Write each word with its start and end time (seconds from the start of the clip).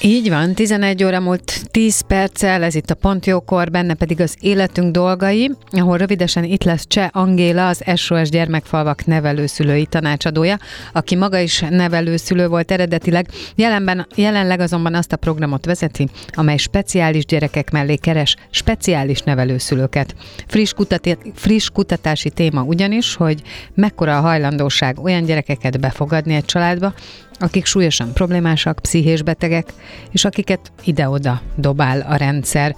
Így 0.00 0.28
van, 0.28 0.54
11 0.54 1.04
óra 1.04 1.20
múlt 1.20 1.70
10 1.70 2.00
perccel, 2.00 2.62
ez 2.62 2.74
itt 2.74 2.90
a 2.90 2.94
Pont 2.94 3.26
Jókor, 3.26 3.70
benne 3.70 3.94
pedig 3.94 4.20
az 4.20 4.36
életünk 4.40 4.92
dolgai, 4.92 5.50
ahol 5.70 5.96
rövidesen 5.96 6.44
itt 6.44 6.62
lesz 6.64 6.86
Cseh 6.86 7.08
Angéla, 7.12 7.68
az 7.68 7.82
SOS 7.94 8.28
Gyermekfalvak 8.28 9.06
nevelőszülői 9.06 9.86
tanácsadója, 9.86 10.58
aki 10.92 11.16
maga 11.16 11.38
is 11.38 11.60
nevelőszülő 11.70 12.48
volt 12.48 12.70
eredetileg, 12.70 13.28
jelenben, 13.54 14.06
jelenleg 14.14 14.60
azonban 14.60 14.94
azt 14.94 15.12
a 15.12 15.16
programot 15.16 15.64
vezeti, 15.64 16.08
amely 16.32 16.56
speciális 16.56 17.24
gyerekek 17.24 17.70
mellé 17.70 17.96
keres 17.96 18.36
speciális 18.50 19.20
nevelőszülőket. 19.20 20.14
Friss, 20.46 20.72
kutat, 20.72 21.18
friss 21.34 21.68
kutatási 21.70 22.30
téma 22.30 22.62
ugyanis, 22.62 23.14
hogy 23.14 23.42
mekkora 23.74 24.16
a 24.16 24.20
hajlandóság 24.20 24.98
olyan 24.98 25.24
gyerekeket 25.24 25.80
befogadni 25.80 26.34
egy 26.34 26.44
családba, 26.44 26.94
akik 27.38 27.64
súlyosan 27.64 28.12
problémásak, 28.12 28.78
pszichés 28.82 29.22
betegek, 29.22 29.72
és 30.10 30.24
akiket 30.24 30.72
ide-oda 30.84 31.40
dobál 31.56 32.00
a 32.00 32.16
rendszer. 32.16 32.74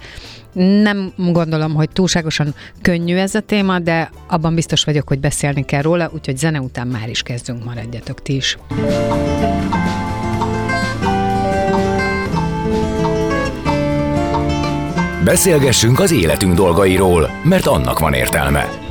Nem 0.83 1.13
gondolom, 1.17 1.73
hogy 1.73 1.89
túlságosan 1.89 2.55
könnyű 2.81 3.15
ez 3.15 3.35
a 3.35 3.39
téma, 3.39 3.79
de 3.79 4.11
abban 4.27 4.55
biztos 4.55 4.83
vagyok, 4.83 5.07
hogy 5.07 5.19
beszélni 5.19 5.65
kell 5.65 5.81
róla, 5.81 6.09
úgyhogy 6.13 6.37
zene 6.37 6.59
után 6.59 6.87
már 6.87 7.09
is 7.09 7.21
kezdünk, 7.21 7.63
maradjatok 7.63 8.21
ti 8.21 8.35
is. 8.35 8.57
Beszélgessünk 15.23 15.99
az 15.99 16.11
életünk 16.11 16.53
dolgairól, 16.53 17.29
mert 17.43 17.65
annak 17.65 17.99
van 17.99 18.13
értelme. 18.13 18.90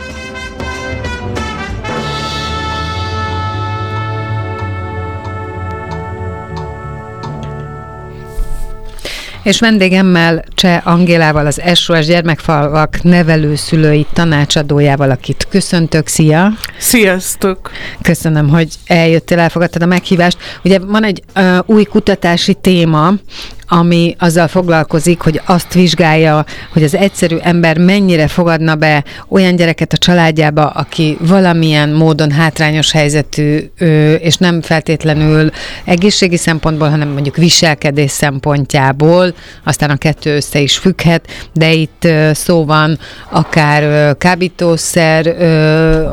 És 9.43 9.59
vendégemmel 9.59 10.43
Cseh 10.55 10.87
Angélával, 10.87 11.45
az 11.45 11.61
SOS 11.73 12.05
Gyermekfalvak 12.05 13.03
nevelőszülői 13.03 14.05
tanácsadójával, 14.13 15.09
akit 15.09 15.47
köszöntök. 15.49 16.07
Szia! 16.07 16.51
Sziasztok! 16.77 17.71
Köszönöm, 18.01 18.49
hogy 18.49 18.73
eljöttél, 18.85 19.39
elfogadtad 19.39 19.81
a 19.81 19.85
meghívást. 19.85 20.37
Ugye 20.63 20.79
van 20.79 21.03
egy 21.03 21.23
uh, 21.35 21.57
új 21.65 21.83
kutatási 21.83 22.53
téma, 22.53 23.13
ami 23.73 24.15
azzal 24.19 24.47
foglalkozik, 24.47 25.21
hogy 25.21 25.41
azt 25.45 25.73
vizsgálja, 25.73 26.45
hogy 26.73 26.83
az 26.83 26.95
egyszerű 26.95 27.37
ember 27.37 27.77
mennyire 27.77 28.27
fogadna 28.27 28.75
be 28.75 29.03
olyan 29.29 29.55
gyereket 29.55 29.93
a 29.93 29.97
családjába, 29.97 30.65
aki 30.65 31.17
valamilyen 31.19 31.89
módon 31.89 32.31
hátrányos 32.31 32.91
helyzetű, 32.91 33.57
és 34.19 34.35
nem 34.35 34.61
feltétlenül 34.61 35.51
egészségi 35.85 36.37
szempontból, 36.37 36.89
hanem 36.89 37.09
mondjuk 37.09 37.35
viselkedés 37.35 38.11
szempontjából, 38.11 39.33
aztán 39.63 39.89
a 39.89 39.97
kettő 39.97 40.35
össze 40.35 40.59
is 40.59 40.77
függhet, 40.77 41.27
de 41.53 41.71
itt 41.71 42.07
szó 42.31 42.65
van 42.65 42.99
akár 43.29 44.13
kábítószer 44.17 45.35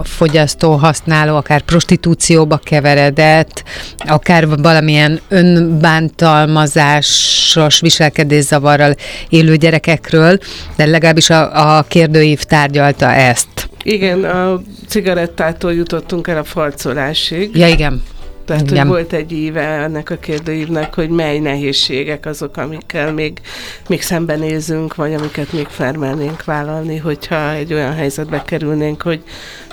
fogyasztó, 0.04 0.72
használó, 0.72 1.36
akár 1.36 1.60
prostitúcióba 1.60 2.56
keveredett, 2.56 3.62
akár 3.96 4.48
valamilyen 4.48 5.20
önbántalmazás 5.28 7.06
hatásos 7.54 7.80
viselkedészavarral 7.80 8.94
élő 9.28 9.56
gyerekekről, 9.56 10.38
de 10.76 10.86
legalábbis 10.86 11.30
a, 11.30 11.76
a 11.78 11.82
kérdőív 11.82 12.42
tárgyalta 12.42 13.12
ezt. 13.12 13.48
Igen, 13.82 14.24
a 14.24 14.60
cigarettától 14.88 15.74
jutottunk 15.74 16.28
el 16.28 16.38
a 16.38 16.44
farcolásig. 16.44 17.56
Ja, 17.56 17.68
igen. 17.68 18.02
Tehát, 18.48 18.70
Igen. 18.70 18.78
hogy 18.78 18.88
volt 18.88 19.12
egy 19.12 19.32
éve 19.32 19.60
ennek 19.60 20.10
a 20.10 20.16
kérdőívnek, 20.16 20.94
hogy 20.94 21.08
mely 21.08 21.38
nehézségek 21.38 22.26
azok, 22.26 22.56
amikkel 22.56 23.12
még, 23.12 23.40
még 23.88 24.02
szembenézünk, 24.02 24.94
vagy 24.94 25.14
amiket 25.14 25.52
még 25.52 25.66
felmernénk 25.66 26.44
vállalni, 26.44 26.96
hogyha 26.96 27.52
egy 27.52 27.72
olyan 27.72 27.94
helyzetbe 27.94 28.42
kerülnénk, 28.42 29.02
hogy 29.02 29.22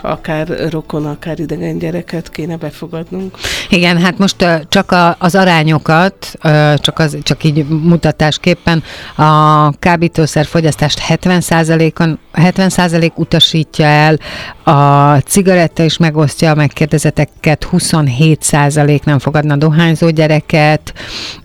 akár 0.01 0.69
rokon, 0.69 1.05
akár 1.05 1.39
idegen 1.39 1.77
gyereket 1.77 2.29
kéne 2.29 2.57
befogadnunk. 2.57 3.37
Igen, 3.69 3.97
hát 3.97 4.17
most 4.17 4.45
csak 4.69 4.91
a, 4.91 5.15
az 5.19 5.35
arányokat, 5.35 6.31
csak, 6.75 6.99
az, 6.99 7.17
csak 7.23 7.43
így 7.43 7.67
mutatásképpen 7.67 8.83
a 9.15 9.71
kábítószer 9.79 10.45
fogyasztást 10.45 11.01
70%-on 11.07 12.19
70% 12.33 13.13
utasítja 13.13 13.85
el, 13.85 14.17
a 14.63 15.17
cigaretta 15.19 15.83
is 15.83 15.97
megosztja 15.97 16.51
a 16.51 16.55
megkérdezeteket, 16.55 17.67
27% 17.71 18.64
nem 19.03 19.19
fogadna 19.19 19.55
dohányzó 19.55 20.09
gyereket, 20.09 20.93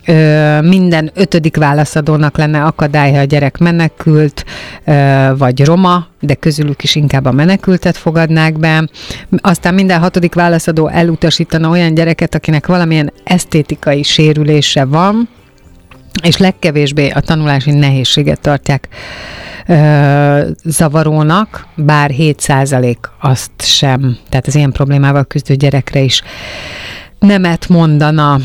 ö, 0.05 0.61
minden 0.61 1.11
ötödik 1.13 1.57
válaszadónak 1.57 2.37
lenne 2.37 2.63
akadálya 2.63 3.19
a 3.19 3.23
gyerek 3.23 3.57
menekült, 3.57 4.45
ö, 4.85 5.27
vagy 5.37 5.65
roma, 5.65 6.07
de 6.19 6.33
közülük 6.33 6.83
is 6.83 6.95
inkább 6.95 7.25
a 7.25 7.31
menekültet 7.31 7.97
fogadnák 7.97 8.59
be. 8.59 8.89
Aztán 9.37 9.73
minden 9.73 9.99
hatodik 9.99 10.33
válaszadó 10.33 10.87
elutasítana 10.87 11.69
olyan 11.69 11.93
gyereket, 11.93 12.35
akinek 12.35 12.67
valamilyen 12.67 13.13
esztétikai 13.23 14.03
sérülése 14.03 14.85
van, 14.85 15.29
és 16.23 16.37
legkevésbé 16.37 17.09
a 17.09 17.19
tanulási 17.19 17.71
nehézséget 17.71 18.41
tartják 18.41 18.87
ö, 19.67 20.49
zavarónak, 20.63 21.67
bár 21.75 22.11
7% 22.17 22.95
azt 23.19 23.51
sem, 23.57 24.17
tehát 24.29 24.47
az 24.47 24.55
ilyen 24.55 24.71
problémával 24.71 25.23
küzdő 25.23 25.55
gyerekre 25.55 25.99
is 25.99 26.21
nemet 27.21 27.69
mondana. 27.69 28.39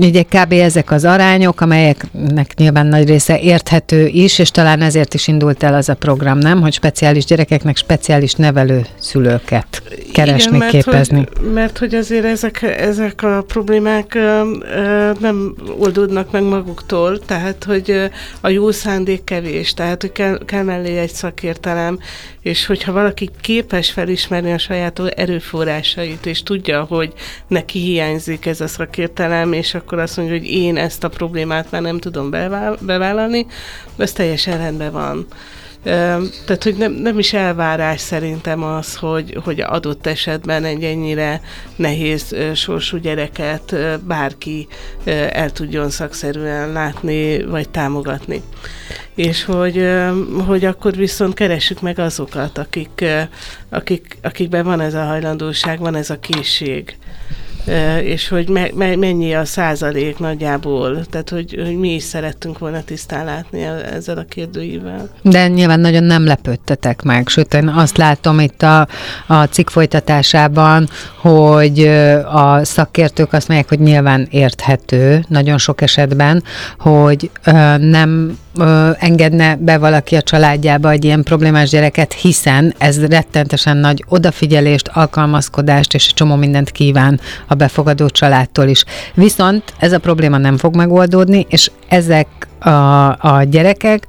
Ugye 0.00 0.22
kb. 0.22 0.52
ezek 0.52 0.90
az 0.90 1.04
arányok, 1.04 1.60
amelyeknek 1.60 2.54
nyilván 2.56 2.86
nagy 2.86 3.08
része 3.08 3.40
érthető 3.40 4.06
is, 4.06 4.38
és 4.38 4.50
talán 4.50 4.80
ezért 4.80 5.14
is 5.14 5.28
indult 5.28 5.62
el 5.62 5.74
az 5.74 5.88
a 5.88 5.94
program, 5.94 6.38
nem? 6.38 6.60
Hogy 6.60 6.72
speciális 6.72 7.24
gyerekeknek 7.24 7.76
speciális 7.76 8.34
nevelő 8.34 8.86
szülőket 8.98 9.82
keresni, 10.12 10.56
Igen, 10.56 10.58
mert 10.58 10.70
képezni. 10.70 11.26
Hogy, 11.36 11.52
mert 11.52 11.78
hogy 11.78 11.94
azért 11.94 12.24
ezek, 12.24 12.62
ezek 12.62 13.22
a 13.22 13.44
problémák 13.46 14.14
ö, 14.14 14.50
ö, 14.76 15.10
nem 15.20 15.54
oldódnak 15.78 16.30
meg 16.30 16.42
maguktól, 16.42 17.18
tehát 17.18 17.64
hogy 17.64 18.10
a 18.40 18.48
jó 18.48 18.70
szándék 18.70 19.24
kevés, 19.24 19.74
tehát 19.74 20.00
hogy 20.00 20.12
kell, 20.12 20.38
kell 20.46 20.62
mellé 20.62 20.98
egy 20.98 21.12
szakértelem, 21.12 21.98
és 22.42 22.66
hogyha 22.66 22.92
valaki 22.92 23.30
képes 23.40 23.90
felismerni 23.90 24.52
a 24.52 24.58
saját 24.58 24.98
erőforrásait, 24.98 26.26
és 26.26 26.42
tudja, 26.42 26.82
hogy 26.82 27.12
neki 27.46 27.78
hiányzik 27.78 28.46
ez 28.46 28.60
a 28.60 28.66
szakértelem, 28.66 29.52
és 29.52 29.74
akkor 29.74 29.98
azt 29.98 30.16
mondja, 30.16 30.36
hogy 30.36 30.46
én 30.46 30.76
ezt 30.76 31.04
a 31.04 31.08
problémát 31.08 31.70
már 31.70 31.82
nem 31.82 31.98
tudom 31.98 32.30
bevállalni, 32.80 33.46
ez 33.96 34.12
teljesen 34.12 34.58
rendben 34.58 34.92
van. 34.92 35.26
Tehát, 35.82 36.62
hogy 36.62 36.76
nem, 36.76 36.92
nem 36.92 37.18
is 37.18 37.32
elvárás 37.32 38.00
szerintem 38.00 38.62
az, 38.62 38.96
hogy, 38.96 39.38
hogy 39.44 39.60
adott 39.60 40.06
esetben 40.06 40.64
egy 40.64 40.84
ennyire 40.84 41.40
nehéz 41.76 42.36
sorsú 42.54 42.96
gyereket 42.96 43.76
bárki 44.04 44.66
el 45.30 45.50
tudjon 45.50 45.90
szakszerűen 45.90 46.72
látni, 46.72 47.44
vagy 47.44 47.68
támogatni. 47.68 48.42
És 49.14 49.44
hogy, 49.44 49.88
hogy 50.46 50.64
akkor 50.64 50.96
viszont 50.96 51.34
keressük 51.34 51.80
meg 51.80 51.98
azokat, 51.98 52.58
akik, 52.58 53.04
akik, 53.68 54.16
akikben 54.22 54.64
van 54.64 54.80
ez 54.80 54.94
a 54.94 55.04
hajlandóság, 55.04 55.78
van 55.78 55.94
ez 55.94 56.10
a 56.10 56.18
készség 56.18 56.96
és 58.02 58.28
hogy 58.28 58.48
me, 58.48 58.68
me, 58.74 58.96
mennyi 58.96 59.34
a 59.34 59.44
százalék 59.44 60.18
nagyjából, 60.18 61.06
tehát 61.06 61.30
hogy, 61.30 61.60
hogy 61.64 61.78
mi 61.78 61.94
is 61.94 62.02
szerettünk 62.02 62.58
volna 62.58 62.82
tisztán 62.84 63.24
látni 63.24 63.62
e, 63.62 63.70
ezzel 63.70 64.18
a 64.18 64.24
kérdőivel. 64.28 65.08
De 65.22 65.48
nyilván 65.48 65.80
nagyon 65.80 66.04
nem 66.04 66.24
lepődtetek 66.24 67.02
meg, 67.02 67.28
sőt 67.28 67.54
én 67.54 67.68
azt 67.68 67.96
látom 67.96 68.40
itt 68.40 68.62
a, 68.62 68.88
a 69.26 69.44
cikk 69.44 69.68
folytatásában, 69.70 70.88
hogy 71.20 71.86
a 72.32 72.64
szakértők 72.64 73.32
azt 73.32 73.48
mondják, 73.48 73.68
hogy 73.68 73.80
nyilván 73.80 74.26
érthető 74.30 75.24
nagyon 75.28 75.58
sok 75.58 75.80
esetben, 75.80 76.42
hogy 76.78 77.30
nem 77.78 78.38
engedne 78.98 79.56
be 79.56 79.78
valaki 79.78 80.16
a 80.16 80.22
családjába 80.22 80.90
egy 80.90 81.04
ilyen 81.04 81.22
problémás 81.22 81.70
gyereket, 81.70 82.12
hiszen 82.12 82.74
ez 82.78 83.06
rettentesen 83.06 83.76
nagy 83.76 84.04
odafigyelést, 84.08 84.88
alkalmazkodást 84.88 85.94
és 85.94 86.06
egy 86.06 86.14
csomó 86.14 86.34
mindent 86.34 86.70
kíván 86.70 87.20
a 87.46 87.54
befogadó 87.54 88.08
családtól 88.08 88.66
is. 88.66 88.84
Viszont 89.14 89.62
ez 89.78 89.92
a 89.92 89.98
probléma 89.98 90.38
nem 90.38 90.56
fog 90.56 90.76
megoldódni, 90.76 91.46
és 91.48 91.70
ezek 91.88 92.26
a, 92.58 93.08
a 93.08 93.42
gyerekek 93.50 94.06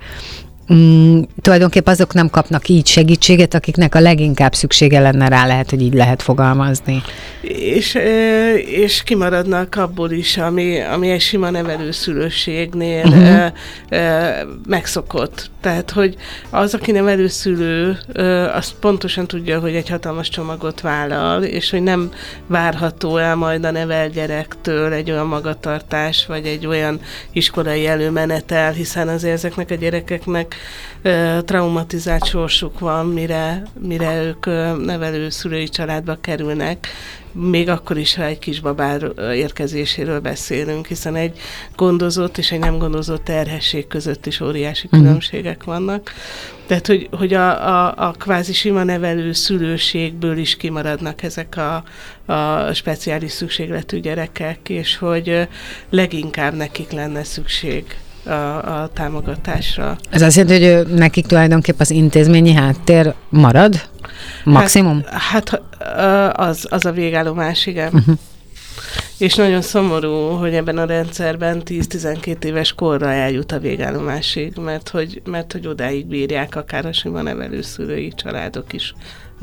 mm, 0.74 1.22
tulajdonképpen 1.42 1.94
azok 1.94 2.14
nem 2.14 2.30
kapnak 2.30 2.68
így 2.68 2.88
segítséget, 2.88 3.54
akiknek 3.54 3.96
a 3.96 4.00
leginkább 4.00 4.54
szüksége 4.54 5.00
lenne 5.00 5.28
rá, 5.28 5.46
lehet, 5.46 5.70
hogy 5.70 5.82
így 5.82 5.94
lehet 5.94 6.22
fogalmazni. 6.22 7.02
És, 7.42 7.98
és 8.66 9.04
kimaradnak 9.04 9.76
abból 9.76 10.12
is, 10.12 10.38
ami, 10.38 10.80
ami 10.82 11.10
egy 11.10 11.22
sima 11.22 11.50
nevelőszülőségnél 11.50 13.06
uh-huh. 13.06 13.52
megszokott. 14.68 15.52
Tehát, 15.62 15.92
hogy 15.92 16.16
az, 16.50 16.74
aki 16.74 16.92
nevelőszülő, 16.92 17.98
azt 18.54 18.74
pontosan 18.80 19.28
tudja, 19.28 19.60
hogy 19.60 19.76
egy 19.76 19.90
hatalmas 19.90 20.30
csomagot 20.30 20.82
vállal, 20.82 21.44
és 21.44 21.70
hogy 21.70 21.84
nem 21.84 22.12
várható 22.48 23.18
el 23.18 23.36
majd 23.36 23.66
a 23.66 23.72
nevel 23.72 24.10
gyerektől 24.10 24.94
egy 24.94 25.12
olyan 25.12 25.28
magatartás, 25.28 26.26
vagy 26.26 26.46
egy 26.46 26.66
olyan 26.66 27.00
iskolai 27.32 27.88
előmenetel, 27.88 28.72
hiszen 28.72 29.08
azért 29.08 29.34
ezeknek 29.34 29.72
a 29.72 29.76
gyerekeknek 29.76 30.53
traumatizált 31.46 32.26
sorsuk 32.26 32.80
van, 32.80 33.06
mire, 33.06 33.64
mire 33.80 34.24
ők 34.24 34.46
nevelőszülői 34.86 35.70
családba 35.70 36.18
kerülnek, 36.22 36.88
még 37.32 37.70
akkor 37.70 37.98
is, 37.98 38.16
ha 38.16 38.24
egy 38.24 38.40
kisbabár 38.40 39.12
érkezéséről 39.18 40.20
beszélünk, 40.20 40.88
hiszen 40.88 41.16
egy 41.16 41.40
gondozott 41.76 42.38
és 42.38 42.52
egy 42.52 42.60
nem 42.60 42.78
gondozott 42.78 43.24
terhesség 43.24 43.88
között 43.88 44.26
is 44.26 44.40
óriási 44.42 44.88
mhm. 44.92 45.02
különbségek 45.02 45.64
vannak. 45.64 46.12
Tehát, 46.66 46.88
hogy, 46.88 47.10
hogy 47.12 47.34
a, 47.34 47.68
a, 47.68 47.94
a 48.08 48.12
kvázi 48.12 48.54
sima 48.54 48.84
nevelő 48.84 49.32
szülőségből 49.32 50.38
is 50.38 50.58
kimaradnak 50.58 51.24
ezek 51.24 51.58
a, 51.58 51.84
a 52.34 52.74
speciális 52.74 53.32
szükségletű 53.32 54.00
gyerekek, 54.00 54.70
és 54.70 54.98
hogy 54.98 55.48
leginkább 55.90 56.54
nekik 56.54 56.92
lenne 56.92 57.24
szükség 57.24 57.98
a, 58.26 58.32
a 58.82 58.90
támogatásra. 58.94 59.98
Ez 60.10 60.22
azt 60.22 60.36
jelenti, 60.36 60.72
hogy 60.72 60.88
nekik 60.88 61.26
tulajdonképpen 61.26 61.82
az 61.82 61.92
intézményi 61.92 62.54
háttér 62.54 63.14
marad? 63.30 63.82
Maximum? 64.44 65.04
Hát, 65.06 65.50
hát 65.50 65.62
az, 66.40 66.68
az 66.70 66.86
a 66.86 66.92
végállomás, 66.92 67.66
igen. 67.66 67.94
Uh-huh. 67.94 68.18
És 69.18 69.36
nagyon 69.36 69.62
szomorú, 69.62 70.12
hogy 70.12 70.54
ebben 70.54 70.78
a 70.78 70.86
rendszerben 70.86 71.62
10-12 71.66 72.44
éves 72.44 72.74
korra 72.74 73.12
eljut 73.12 73.52
a 73.52 73.60
végállomásig, 73.60 74.54
mert 74.56 74.90
hogy, 74.90 75.22
mert 75.26 75.52
hogy 75.52 75.68
odáig 75.68 76.06
bírják 76.06 76.56
akár 76.56 76.86
a 76.86 76.94
sima 76.94 77.22
nevelőszülői 77.22 78.14
családok 78.16 78.74
is 78.74 78.94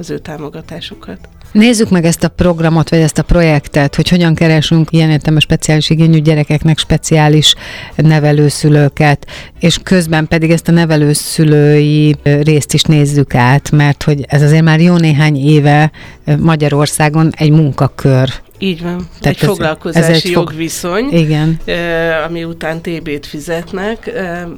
az 0.00 0.10
ő 0.10 0.18
támogatásukat. 0.18 1.18
Nézzük 1.52 1.90
meg 1.90 2.04
ezt 2.04 2.24
a 2.24 2.28
programot, 2.28 2.90
vagy 2.90 2.98
ezt 2.98 3.18
a 3.18 3.22
projektet, 3.22 3.94
hogy 3.94 4.08
hogyan 4.08 4.34
keresünk 4.34 4.92
ilyen 4.92 5.10
értelme 5.10 5.40
speciális 5.40 5.90
igényű 5.90 6.18
gyerekeknek 6.18 6.78
speciális 6.78 7.54
nevelőszülőket, 7.96 9.26
és 9.58 9.78
közben 9.82 10.26
pedig 10.26 10.50
ezt 10.50 10.68
a 10.68 10.72
nevelőszülői 10.72 12.16
részt 12.22 12.74
is 12.74 12.82
nézzük 12.82 13.34
át, 13.34 13.70
mert 13.70 14.02
hogy 14.02 14.24
ez 14.28 14.42
azért 14.42 14.62
már 14.62 14.80
jó 14.80 14.96
néhány 14.96 15.36
éve 15.36 15.90
Magyarországon 16.38 17.32
egy 17.36 17.50
munkakör 17.50 18.30
így 18.62 18.82
van. 18.82 19.08
Tehát 19.20 19.36
egy 19.36 19.42
ez, 19.42 19.48
foglalkozási 19.48 20.10
ez 20.10 20.16
egy 20.24 20.30
jogviszony, 20.30 21.04
fog... 21.04 21.18
Igen. 21.18 21.60
ami 22.26 22.44
után 22.44 22.80
TB-t 22.80 23.26
fizetnek 23.26 24.12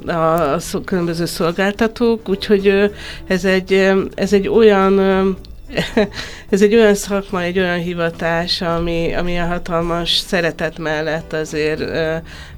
a 0.05 0.81
különböző 0.85 1.25
szolgáltatók, 1.25 2.29
úgyhogy 2.29 2.91
ez 3.27 3.45
egy, 3.45 3.91
ez 4.15 4.33
egy 4.33 4.47
olyan 4.47 4.99
ez 6.49 6.61
egy 6.61 6.75
olyan 6.75 6.95
szakma, 6.95 7.41
egy 7.41 7.59
olyan 7.59 7.79
hivatás, 7.79 8.61
ami, 8.61 9.13
ami 9.13 9.39
a 9.39 9.45
hatalmas 9.45 10.17
szeretet 10.17 10.77
mellett 10.77 11.33
azért, 11.33 11.81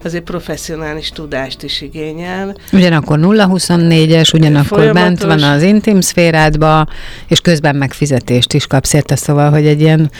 azért 0.03 0.23
professzionális 0.23 1.09
tudást 1.09 1.63
is 1.63 1.81
igényel. 1.81 2.55
Ugyanakkor 2.73 3.19
0-24-es, 3.21 4.33
ugyanakkor 4.33 4.77
Folyamatos. 4.77 5.01
bent 5.01 5.23
van 5.23 5.43
az 5.43 5.61
intim 5.61 6.01
szférádba, 6.01 6.87
és 7.27 7.39
közben 7.39 7.75
megfizetést 7.75 8.53
is 8.53 8.67
kapsz 8.67 8.93
érte, 8.93 9.15
szóval, 9.15 9.49
hogy 9.49 9.65
egy 9.65 9.81
ilyen... 9.81 10.11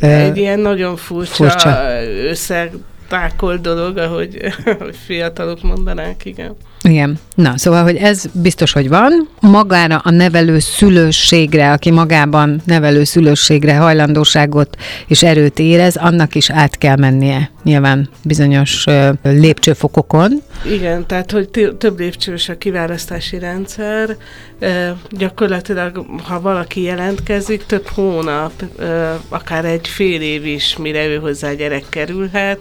Egy 0.00 0.36
ilyen 0.36 0.60
nagyon 0.60 0.96
furcsa, 0.96 1.32
furcsa. 1.32 1.80
összeg 2.28 2.72
tákol 3.08 3.56
dolog, 3.56 3.96
ahogy, 3.96 4.38
ahogy 4.64 4.96
fiatalok 5.06 5.62
mondanák, 5.62 6.24
igen. 6.24 6.56
Igen. 6.88 7.18
Na, 7.34 7.58
szóval, 7.58 7.82
hogy 7.82 7.96
ez 7.96 8.24
biztos, 8.32 8.72
hogy 8.72 8.88
van. 8.88 9.28
Magára 9.40 10.00
a 10.04 10.10
nevelő 10.10 10.58
szülőségre, 10.58 11.72
aki 11.72 11.90
magában 11.90 12.60
nevelő 12.64 13.04
szülőségre 13.04 13.76
hajlandóságot 13.76 14.76
és 15.06 15.22
erőt 15.22 15.58
érez, 15.58 15.96
annak 15.96 16.34
is 16.34 16.50
át 16.50 16.78
kell 16.78 16.96
mennie 16.96 17.50
nyilván 17.62 18.08
bizonyos 18.24 18.84
uh, 18.86 19.08
lépcsőfokokon. 19.22 20.42
Igen, 20.72 21.06
tehát, 21.06 21.30
hogy 21.30 21.48
több 21.78 21.98
lépcsős 21.98 22.48
a 22.48 22.58
kiválasztási 22.58 23.38
rendszer. 23.38 24.16
Uh, 24.60 24.68
gyakorlatilag, 25.10 26.06
ha 26.22 26.40
valaki 26.40 26.82
jelentkezik, 26.82 27.66
több 27.66 27.86
hónap, 27.86 28.52
uh, 28.78 29.10
akár 29.28 29.64
egy 29.64 29.88
fél 29.88 30.20
év 30.20 30.46
is, 30.46 30.76
mire 30.76 31.06
ő 31.06 31.16
hozzá 31.16 31.52
gyerek 31.52 31.84
kerülhet. 31.88 32.58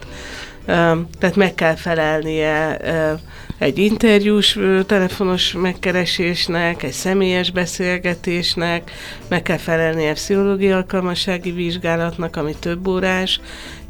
Tehát 1.20 1.36
meg 1.36 1.56
kell 1.56 1.76
felelnie 1.76 2.78
egy 3.64 3.78
interjús 3.78 4.60
telefonos 4.86 5.54
megkeresésnek, 5.54 6.84
egy 6.84 6.92
személyes 6.92 7.52
beszélgetésnek, 7.52 8.92
meg 9.28 9.42
kell 9.42 9.58
felelnie 9.58 10.14
pszichológiai 10.14 10.72
alkalmassági 10.72 11.52
vizsgálatnak, 11.52 12.36
ami 12.36 12.56
több 12.60 12.88
órás, 12.88 13.40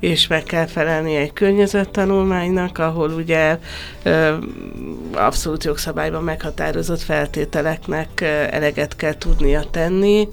és 0.04 0.28
meg 0.28 0.44
kell 0.44 0.66
felelni 0.66 1.16
egy 1.16 1.34
környezettanulmánynak, 1.34 2.78
ahol 2.78 3.10
ugye 3.10 3.58
abszolút 5.14 5.64
jogszabályban 5.64 6.24
meghatározott 6.24 7.02
feltételeknek 7.02 8.22
eleget 8.52 8.96
kell 8.96 9.18
tudnia 9.18 9.64
tenni, 9.72 10.28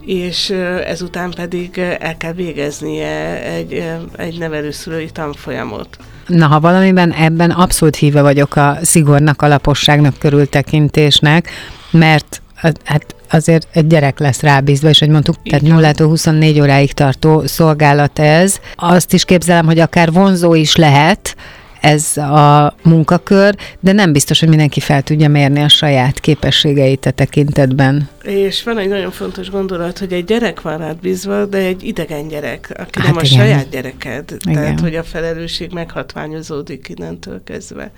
és 0.00 0.50
ezután 0.86 1.30
pedig 1.30 1.78
el 1.98 2.16
kell 2.16 2.32
végeznie 2.32 3.42
egy, 3.42 3.84
egy 4.16 4.38
nevelőszülői 4.38 5.10
tanfolyamot. 5.10 5.98
Na, 6.26 6.46
ha 6.46 6.60
valamiben 6.60 7.12
ebben 7.12 7.50
abszolút 7.50 7.96
híve 7.96 8.22
vagyok 8.22 8.56
a 8.56 8.78
szigornak, 8.82 9.42
alaposságnak, 9.42 10.18
körültekintésnek, 10.18 11.50
mert 11.90 12.42
hát 12.84 13.14
azért 13.30 13.66
egy 13.72 13.86
gyerek 13.86 14.18
lesz 14.18 14.40
rábízva, 14.40 14.88
és 14.88 14.98
hogy 14.98 15.08
mondtuk, 15.08 15.36
Így 15.42 15.50
tehát 15.50 15.94
0 15.96 16.08
24 16.08 16.60
óráig 16.60 16.92
tartó 16.92 17.46
szolgálat 17.46 18.18
ez. 18.18 18.56
Azt 18.74 19.12
is 19.12 19.24
képzelem, 19.24 19.66
hogy 19.66 19.78
akár 19.78 20.12
vonzó 20.12 20.54
is 20.54 20.76
lehet, 20.76 21.36
ez 21.82 22.16
a 22.16 22.74
munkakör, 22.82 23.54
de 23.80 23.92
nem 23.92 24.12
biztos, 24.12 24.40
hogy 24.40 24.48
mindenki 24.48 24.80
fel 24.80 25.02
tudja 25.02 25.28
mérni 25.28 25.60
a 25.60 25.68
saját 25.68 26.20
képességeit 26.20 27.06
a 27.06 27.10
tekintetben. 27.10 28.08
És 28.22 28.62
van 28.62 28.78
egy 28.78 28.88
nagyon 28.88 29.10
fontos 29.10 29.50
gondolat, 29.50 29.98
hogy 29.98 30.12
egy 30.12 30.24
gyerek 30.24 30.60
van 30.60 30.78
rád 30.78 30.96
bízva, 30.96 31.44
de 31.46 31.58
egy 31.58 31.84
idegen 31.84 32.28
gyerek, 32.28 32.66
aki 32.78 33.00
hát 33.00 33.14
nem 33.14 33.24
igen. 33.24 33.24
a 33.24 33.24
saját 33.24 33.68
gyereked. 33.68 34.36
Igen. 34.46 34.62
Tehát, 34.62 34.80
hogy 34.80 34.94
a 34.94 35.02
felelősség 35.02 35.72
meghatványozódik 35.72 36.92
innentől 36.96 37.40
kezdve. 37.44 37.90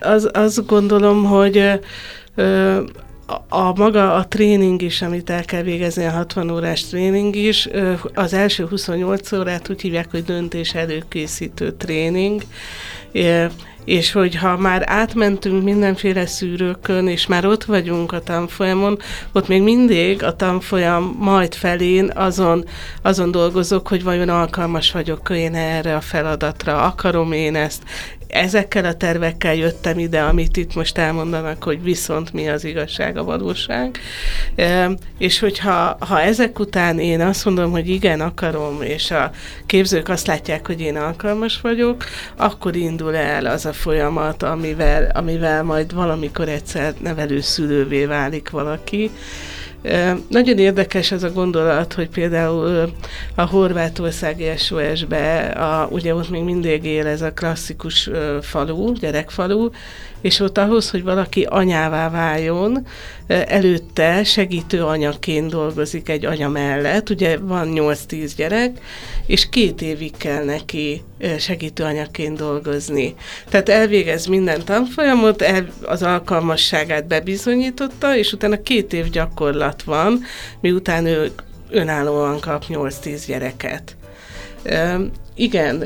Az, 0.00 0.28
azt 0.32 0.66
gondolom, 0.66 1.24
hogy 1.24 1.80
ö, 2.34 2.80
a 3.48 3.72
maga 3.76 4.14
a 4.14 4.28
tréning 4.28 4.82
is, 4.82 5.02
amit 5.02 5.30
el 5.30 5.44
kell 5.44 5.62
végezni, 5.62 6.04
a 6.04 6.10
60 6.10 6.50
órás 6.50 6.84
tréning 6.84 7.36
is, 7.36 7.68
az 8.14 8.32
első 8.32 8.66
28 8.66 9.32
órát 9.32 9.68
úgy 9.68 9.80
hívják, 9.80 10.10
hogy 10.10 10.24
döntés 10.24 10.74
előkészítő 10.74 11.72
tréning, 11.72 12.42
és 13.84 14.12
hogyha 14.12 14.56
már 14.56 14.82
átmentünk 14.86 15.62
mindenféle 15.62 16.26
szűrőkön, 16.26 17.08
és 17.08 17.26
már 17.26 17.46
ott 17.46 17.64
vagyunk 17.64 18.12
a 18.12 18.22
tanfolyamon, 18.22 18.98
ott 19.32 19.48
még 19.48 19.62
mindig 19.62 20.22
a 20.22 20.36
tanfolyam 20.36 21.16
majd 21.18 21.54
felén 21.54 22.10
azon, 22.14 22.64
azon 23.02 23.30
dolgozok, 23.30 23.88
hogy 23.88 24.02
vajon 24.02 24.28
alkalmas 24.28 24.92
vagyok 24.92 25.30
én 25.30 25.54
erre 25.54 25.96
a 25.96 26.00
feladatra, 26.00 26.82
akarom 26.82 27.32
én 27.32 27.56
ezt, 27.56 27.82
ezekkel 28.32 28.84
a 28.84 28.94
tervekkel 28.94 29.54
jöttem 29.54 29.98
ide, 29.98 30.22
amit 30.22 30.56
itt 30.56 30.74
most 30.74 30.98
elmondanak, 30.98 31.62
hogy 31.64 31.82
viszont 31.82 32.32
mi 32.32 32.48
az 32.48 32.64
igazság, 32.64 33.16
a 33.16 33.24
valóság. 33.24 33.98
És 35.18 35.38
hogyha 35.38 35.96
ha 36.00 36.20
ezek 36.20 36.58
után 36.58 36.98
én 36.98 37.20
azt 37.20 37.44
mondom, 37.44 37.70
hogy 37.70 37.88
igen, 37.88 38.20
akarom, 38.20 38.82
és 38.82 39.10
a 39.10 39.30
képzők 39.66 40.08
azt 40.08 40.26
látják, 40.26 40.66
hogy 40.66 40.80
én 40.80 40.96
alkalmas 40.96 41.60
vagyok, 41.60 42.04
akkor 42.36 42.76
indul 42.76 43.16
el 43.16 43.46
az 43.46 43.66
a 43.66 43.72
folyamat, 43.72 44.42
amivel, 44.42 45.10
amivel 45.14 45.62
majd 45.62 45.94
valamikor 45.94 46.48
egyszer 46.48 46.94
nevelőszülővé 47.00 48.04
válik 48.04 48.50
valaki. 48.50 49.10
Nagyon 50.28 50.58
érdekes 50.58 51.12
ez 51.12 51.22
a 51.22 51.32
gondolat, 51.32 51.92
hogy 51.92 52.08
például 52.08 52.92
a 53.34 53.42
horvátországi 53.42 54.56
SOS-be, 54.56 55.38
a, 55.38 55.88
ugye 55.90 56.14
ott 56.14 56.30
még 56.30 56.42
mindig 56.42 56.84
él 56.84 57.06
ez 57.06 57.22
a 57.22 57.32
klasszikus 57.32 58.10
falu, 58.40 58.92
gyerekfalu, 58.92 59.70
és 60.20 60.40
ott 60.40 60.58
ahhoz, 60.58 60.90
hogy 60.90 61.02
valaki 61.02 61.42
anyává 61.42 62.10
váljon, 62.10 62.86
előtte 63.26 64.24
segítő 64.24 64.84
anyaként 64.84 65.50
dolgozik 65.50 66.08
egy 66.08 66.24
anya 66.24 66.48
mellett, 66.48 67.10
ugye 67.10 67.38
van 67.38 67.72
8-10 67.74 68.32
gyerek, 68.36 68.80
és 69.26 69.48
két 69.48 69.82
évig 69.82 70.16
kell 70.16 70.44
neki 70.44 71.02
segítő 71.38 71.84
anyaként 71.84 72.36
dolgozni. 72.36 73.14
Tehát 73.48 73.68
elvégez 73.68 74.26
minden 74.26 74.64
tanfolyamot, 74.64 75.44
az 75.82 76.02
alkalmasságát 76.02 77.06
bebizonyította, 77.06 78.16
és 78.16 78.32
utána 78.32 78.62
két 78.62 78.92
év 78.92 79.10
gyakorlat 79.10 79.82
van, 79.82 80.22
miután 80.60 81.06
ő 81.06 81.30
önállóan 81.70 82.40
kap 82.40 82.64
8-10 82.68 83.22
gyereket. 83.26 83.96
Igen, 85.34 85.82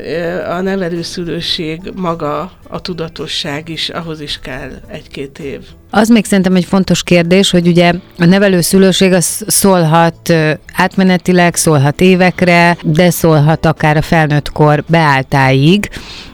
a 0.49 0.61
nevelőszülőség 0.61 1.81
maga, 1.95 2.51
a 2.69 2.81
tudatosság 2.81 3.69
is, 3.69 3.89
ahhoz 3.89 4.21
is 4.21 4.39
kell 4.39 4.71
egy-két 4.87 5.39
év. 5.39 5.59
Az 5.89 6.09
még 6.09 6.25
szerintem 6.25 6.55
egy 6.55 6.65
fontos 6.65 7.03
kérdés, 7.03 7.51
hogy 7.51 7.67
ugye 7.67 7.93
a 8.17 8.25
nevelőszülőség 8.25 9.13
az 9.13 9.43
szólhat 9.47 10.33
átmenetileg, 10.73 11.55
szólhat 11.55 12.01
évekre, 12.01 12.77
de 12.83 13.09
szólhat 13.09 13.65
akár 13.65 13.97
a 13.97 14.01
felnőttkor 14.01 14.83
beálltáig, 14.87 15.89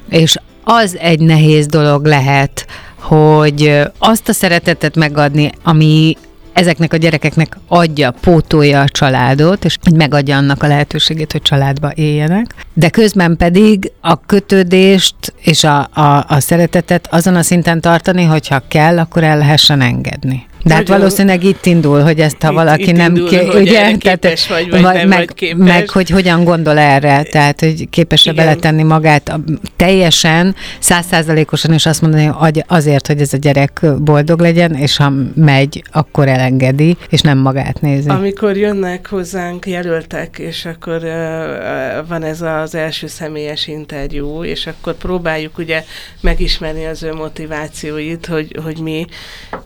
és 0.10 0.36
az 0.64 0.98
egy 0.98 1.20
nehéz 1.20 1.66
dolog 1.66 2.06
lehet, 2.06 2.66
hogy 3.00 3.82
azt 3.98 4.30
a 4.30 4.34
szeretetet 4.34 4.96
megadni, 4.96 5.52
ami 5.64 6.18
ezeknek 6.54 6.94
a 6.94 6.98
gyerekeknek 6.98 7.58
adja, 7.68 8.12
pótolja 8.12 8.82
a 8.82 8.90
családot, 8.90 9.66
és 9.66 9.78
megadja 9.96 10.38
annak 10.38 10.64
a 10.64 10.68
lehetőségét, 10.68 11.32
hogy 11.32 11.42
családba 11.42 11.92
éljenek. 11.96 12.56
De 12.74 12.90
közben 12.90 13.38
pedig 13.38 13.92
a 14.02 14.20
kötődést 14.26 15.16
és 15.42 15.64
a, 15.64 15.90
a, 15.94 16.26
a 16.28 16.40
szeretetet 16.40 17.08
azon 17.12 17.36
a 17.36 17.42
szinten 17.42 17.82
tartani, 17.82 18.24
hogyha 18.24 18.64
kell, 18.68 19.00
akkor 19.00 19.24
el 19.24 19.38
lehessen 19.38 19.82
engedni. 19.82 20.46
De 20.64 20.74
hát 20.74 20.88
valószínűleg 20.88 21.44
itt 21.44 21.66
indul, 21.66 22.02
hogy 22.02 22.20
ezt 22.20 22.42
ha 22.42 22.50
itt, 22.50 22.56
valaki 22.56 22.90
itt 22.90 22.96
nem 22.96 23.16
indul, 23.16 23.30
ké- 23.30 23.52
hogy 23.52 23.62
ugye, 23.62 23.98
tehát, 23.98 24.48
vagy, 24.48 24.70
vagy 24.70 24.82
nem 24.82 25.08
meg, 25.08 25.18
vagy 25.18 25.34
képes. 25.34 25.68
meg, 25.68 25.90
hogy 25.90 26.10
hogyan 26.10 26.44
gondol 26.44 26.78
erre, 26.78 27.24
tehát 27.24 27.60
hogy 27.60 27.90
képes-e 27.90 28.34
beletenni 28.34 28.84
magát 28.84 29.30
a, 29.30 29.40
teljesen, 29.76 30.56
százszázalékosan 30.80 31.74
is 31.74 31.86
azt 31.86 32.02
mondani, 32.02 32.26
hogy 32.26 32.64
azért, 32.68 33.08
hogy 33.08 33.22
ez 33.22 33.34
a 33.34 33.38
gyerek 33.38 33.82
boldog 33.98 34.40
legyen, 34.40 34.74
és 34.76 34.98
ha 34.98 35.12
megy, 35.36 35.84
akkor 35.92 36.28
elengedi, 36.28 36.98
és 37.10 37.22
nem 37.22 37.38
magát 37.38 37.82
nézi. 37.82 38.10
Amikor 38.10 38.58
jönnek 38.58 39.08
hozzánk 39.08 39.66
jelöltek, 39.66 40.40
és 40.40 40.66
akkor 40.66 41.04
uh, 41.04 42.08
van 42.08 42.24
ez 42.24 42.42
az 42.42 42.76
első 42.76 43.08
személyes 43.08 43.68
interjú, 43.68 44.44
és 44.44 44.68
akkor 44.68 44.94
próbáljuk 44.94 45.58
ugye 45.58 45.84
megismerni 46.22 46.86
az 46.86 47.04
ő 47.04 47.14
motivációit, 47.14 48.26
hogy, 48.26 48.60
hogy 48.64 48.78
mi 48.78 49.06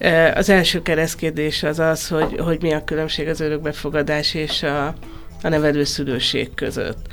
uh, 0.02 0.32
az 0.36 0.50
első 0.50 0.82
keresztkérdés 0.88 1.64
az 1.64 1.80
az, 1.80 2.08
hogy, 2.08 2.40
hogy 2.40 2.62
mi 2.62 2.74
a 2.74 2.84
különbség 2.84 3.28
az 3.28 3.40
örökbefogadás 3.40 4.34
és 4.34 4.64
a, 4.64 4.86
a 5.42 5.50
nevelőszülőség 5.50 6.54
között. 6.54 7.08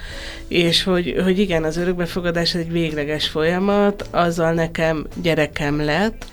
És 0.49 0.83
hogy, 0.83 1.17
hogy 1.23 1.39
igen, 1.39 1.65
az 1.65 1.77
örökbefogadás 1.77 2.55
egy 2.55 2.73
végleges 2.73 3.29
folyamat, 3.29 4.09
azzal 4.11 4.53
nekem 4.53 5.07
gyerekem 5.23 5.85
lett, 5.85 6.27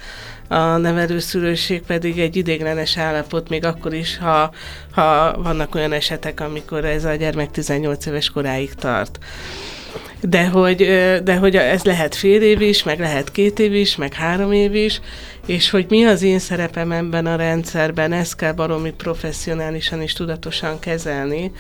a 0.48 0.78
nevelőszülőség 0.78 1.82
pedig 1.82 2.20
egy 2.20 2.36
idéglenes 2.36 2.98
állapot, 2.98 3.50
még 3.50 3.66
akkor 3.66 3.94
is, 3.94 4.18
ha, 4.18 4.52
ha 4.92 5.38
vannak 5.44 5.76
olyan 5.76 5.94
esetek, 5.94 6.40
amikor 6.40 6.86
ez 6.86 7.06
a 7.06 7.16
gyermek 7.16 7.52
18 7.52 8.06
éves 8.06 8.30
koráig 8.30 8.74
tart. 8.74 9.20
De 10.22 10.48
hogy, 10.48 10.76
de 11.24 11.36
hogy 11.36 11.56
ez 11.56 11.84
lehet 11.84 12.16
fél 12.16 12.42
év 12.42 12.62
is, 12.62 12.84
meg 12.84 13.00
lehet 13.00 13.32
két 13.32 13.60
év 13.60 13.74
is, 13.74 13.96
meg 13.96 14.14
három 14.14 14.52
év 14.52 14.76
is, 14.76 15.02
és 15.46 15.70
hogy 15.70 15.86
mi 15.90 16.06
az 16.06 16.22
én 16.22 16.40
szerepem 16.40 16.92
ebben 16.92 17.26
a 17.26 17.36
rendszerben, 17.36 18.12
ezt 18.12 18.36
kell 18.36 18.52
baromi 18.52 18.92
professzionálisan 18.92 20.02
és 20.02 20.14
tudatosan 20.14 20.80
kezelni, 20.80 21.52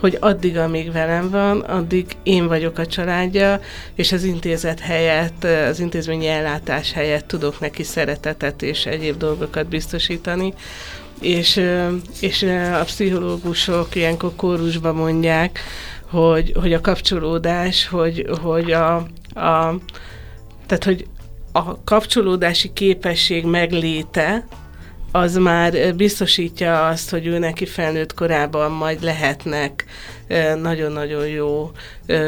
hogy 0.00 0.16
addig, 0.20 0.56
amíg 0.56 0.92
velem 0.92 1.30
van, 1.30 1.60
addig 1.60 2.06
én 2.22 2.46
vagyok 2.46 2.78
a 2.78 2.86
családja, 2.86 3.60
és 3.94 4.12
az 4.12 4.24
intézet 4.24 4.80
helyett, 4.80 5.44
az 5.44 5.80
intézményi 5.80 6.26
ellátás 6.26 6.92
helyett 6.92 7.26
tudok 7.26 7.60
neki 7.60 7.82
szeretetet 7.82 8.62
és 8.62 8.86
egyéb 8.86 9.16
dolgokat 9.16 9.68
biztosítani, 9.68 10.54
és, 11.20 11.60
és 12.20 12.42
a 12.80 12.84
pszichológusok 12.84 13.94
ilyenkor 13.94 14.32
kórusban 14.36 14.94
mondják, 14.94 15.60
hogy, 16.10 16.52
hogy 16.60 16.72
a 16.72 16.80
kapcsolódás, 16.80 17.88
hogy, 17.88 18.26
hogy 18.42 18.72
a, 18.72 18.94
a 19.34 19.74
tehát, 20.66 20.84
hogy 20.84 21.06
a 21.52 21.84
kapcsolódási 21.84 22.72
képesség 22.72 23.44
megléte, 23.44 24.46
az 25.12 25.36
már 25.36 25.94
biztosítja 25.94 26.86
azt, 26.86 27.10
hogy 27.10 27.26
ő 27.26 27.38
neki 27.38 27.66
felnőtt 27.66 28.14
korában 28.14 28.70
majd 28.70 29.02
lehetnek 29.02 29.84
nagyon-nagyon 30.60 31.26
jó 31.26 31.70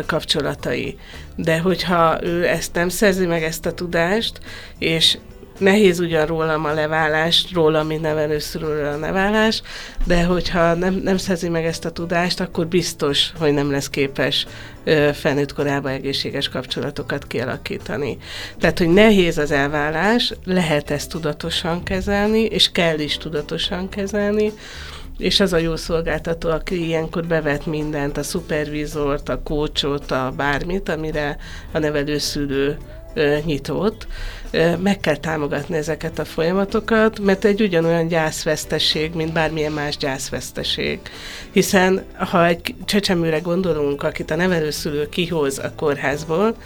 kapcsolatai. 0.07 0.99
De 1.37 1.59
hogyha 1.59 2.25
ő 2.25 2.47
ezt 2.47 2.75
nem 2.75 2.89
szerzi 2.89 3.27
meg 3.27 3.43
ezt 3.43 3.67
a 3.67 3.75
tudást, 3.75 4.41
és 4.79 5.19
nehéz 5.63 6.01
ugyan 6.01 6.27
rólam 6.27 6.65
a 6.65 6.73
leválás, 6.73 7.47
rólam, 7.53 7.87
mint 7.87 8.01
nevelőszülőről 8.01 8.93
a 8.93 8.99
leválás, 8.99 9.63
de 10.05 10.25
hogyha 10.25 10.75
nem, 10.75 10.95
nem 10.95 11.17
szerzi 11.17 11.49
meg 11.49 11.65
ezt 11.65 11.85
a 11.85 11.91
tudást, 11.91 12.41
akkor 12.41 12.67
biztos, 12.67 13.33
hogy 13.39 13.53
nem 13.53 13.71
lesz 13.71 13.91
képes 13.91 14.47
ö, 14.85 15.11
felnőtt 15.13 15.53
korában 15.53 15.93
egészséges 15.93 16.49
kapcsolatokat 16.49 17.27
kialakítani. 17.27 18.19
Tehát, 18.59 18.79
hogy 18.79 18.89
nehéz 18.89 19.39
az 19.39 19.51
elválás, 19.51 20.33
lehet 20.45 20.91
ezt 20.91 21.11
tudatosan 21.11 21.83
kezelni, 21.83 22.43
és 22.45 22.73
kell 22.73 22.99
is 22.99 23.17
tudatosan 23.17 23.89
kezelni, 23.89 24.53
és 25.19 25.41
az 25.41 25.53
a 25.53 25.59
jó 25.59 25.77
szolgáltató, 25.77 26.51
aki 26.51 26.87
ilyenkor 26.87 27.27
bevet 27.27 27.67
mindent, 27.67 28.17
a 28.17 28.23
szupervizort, 28.23 29.29
a 29.29 29.43
kócsot, 29.43 30.11
a 30.11 30.33
bármit, 30.37 30.89
amire 30.89 31.37
a 31.73 31.79
nevelőszülő 31.79 32.77
nyitott, 33.45 34.07
meg 34.83 35.01
kell 35.01 35.17
támogatni 35.17 35.77
ezeket 35.77 36.19
a 36.19 36.25
folyamatokat, 36.25 37.19
mert 37.19 37.45
egy 37.45 37.63
ugyanolyan 37.63 38.09
gyászveszteség, 38.09 39.15
mint 39.15 39.33
bármilyen 39.33 39.73
más 39.73 39.97
gyászveszteség. 39.97 41.01
Hiszen, 41.53 42.05
ha 42.17 42.47
egy 42.47 42.75
csecsemőre 42.85 43.39
gondolunk, 43.39 44.03
akit 44.03 44.31
a 44.31 44.37
nevelőszülő 44.37 45.09
kihoz 45.09 45.59
a 45.59 45.73
kórházból, 45.77 46.57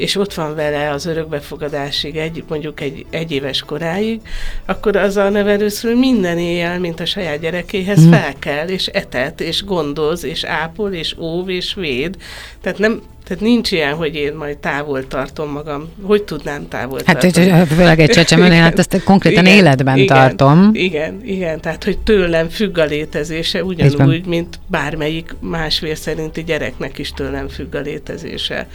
és 0.00 0.16
ott 0.16 0.34
van 0.34 0.54
vele 0.54 0.90
az 0.90 1.06
örökbefogadásig, 1.06 2.16
egy, 2.16 2.44
mondjuk 2.48 2.80
egy, 2.80 3.06
egy 3.10 3.32
éves 3.32 3.62
koráig, 3.62 4.20
akkor 4.64 4.96
az 4.96 5.16
a 5.16 5.28
nevelőszülő 5.28 5.96
minden 5.96 6.38
éjjel, 6.38 6.78
mint 6.78 7.00
a 7.00 7.06
saját 7.06 7.40
gyerekéhez 7.40 7.98
hmm. 7.98 8.10
fel 8.10 8.34
kell, 8.38 8.68
és 8.68 8.86
etet, 8.86 9.40
és 9.40 9.64
gondoz, 9.64 10.24
és 10.24 10.44
ápol, 10.44 10.92
és 10.92 11.16
óv, 11.18 11.48
és 11.48 11.74
véd. 11.74 12.16
Tehát 12.60 12.78
nem, 12.78 13.02
tehát 13.24 13.42
nincs 13.44 13.72
ilyen, 13.72 13.94
hogy 13.94 14.14
én 14.14 14.34
majd 14.34 14.58
távol 14.58 15.06
tartom 15.06 15.50
magam. 15.50 15.88
Hogy 16.02 16.22
tudnám 16.22 16.68
távol 16.68 17.00
hát, 17.04 17.18
tartani? 17.18 17.48
Hát 17.48 17.66
főleg 17.66 18.00
egy 18.00 18.10
csecsemőnél, 18.10 18.60
hát 18.68 18.78
ezt 18.78 19.02
konkrétan 19.04 19.46
igen, 19.46 19.56
életben 19.56 19.96
igen, 19.96 20.16
tartom. 20.16 20.70
Igen, 20.72 21.20
igen, 21.24 21.60
tehát 21.60 21.84
hogy 21.84 21.98
tőlem 21.98 22.48
függ 22.48 22.78
a 22.78 22.84
létezése, 22.84 23.64
ugyanúgy, 23.64 24.26
mint 24.26 24.58
bármelyik 24.66 25.34
más 25.40 25.80
vér 25.80 25.96
szerinti 25.96 26.44
gyereknek 26.44 26.98
is 26.98 27.12
tőlem 27.12 27.48
függ 27.48 27.74
a 27.74 27.80
létezése. 27.80 28.66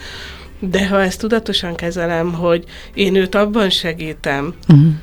De 0.69 0.87
ha 0.87 1.01
ezt 1.01 1.19
tudatosan 1.19 1.75
kezelem, 1.75 2.33
hogy 2.33 2.63
én 2.93 3.15
őt 3.15 3.35
abban 3.35 3.69
segítem, 3.69 4.53
uh-huh 4.67 4.93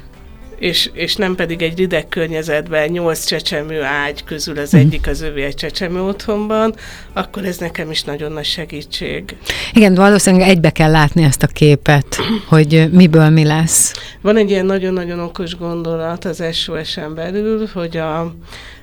és, 0.63 0.91
és 0.93 1.17
nem 1.17 1.35
pedig 1.35 1.63
egy 1.63 1.79
rideg 1.79 2.09
környezetben 2.09 2.91
nyolc 2.91 3.25
csecsemő 3.25 3.83
ágy 3.83 4.25
közül 4.25 4.59
az 4.59 4.73
mhm. 4.73 4.81
egyik 4.81 5.07
az 5.07 5.21
övé 5.21 5.43
egy 5.43 5.55
csecsemő 5.55 6.01
otthonban, 6.03 6.75
akkor 7.13 7.45
ez 7.45 7.57
nekem 7.57 7.91
is 7.91 8.03
nagyon 8.03 8.33
nagy 8.33 8.45
segítség. 8.45 9.37
Igen, 9.73 9.95
valószínűleg 9.95 10.49
egybe 10.49 10.71
kell 10.71 10.91
látni 10.91 11.23
ezt 11.23 11.43
a 11.43 11.47
képet, 11.47 12.17
hogy 12.47 12.89
miből 12.93 13.29
mi 13.29 13.45
lesz. 13.45 13.95
Van 14.21 14.37
egy 14.37 14.51
ilyen 14.51 14.67
nagyon-nagyon 14.67 15.21
okos 15.21 15.57
gondolat 15.57 16.25
az 16.25 16.45
SOS-en 16.53 17.15
belül, 17.15 17.69
hogy 17.73 17.97
a, 17.97 18.21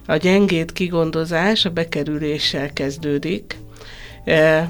a 0.06 0.16
gyengét 0.16 0.72
kigondozás 0.72 1.66
a 1.66 1.70
bekerüléssel 1.70 2.74
kezdődik, 2.74 3.58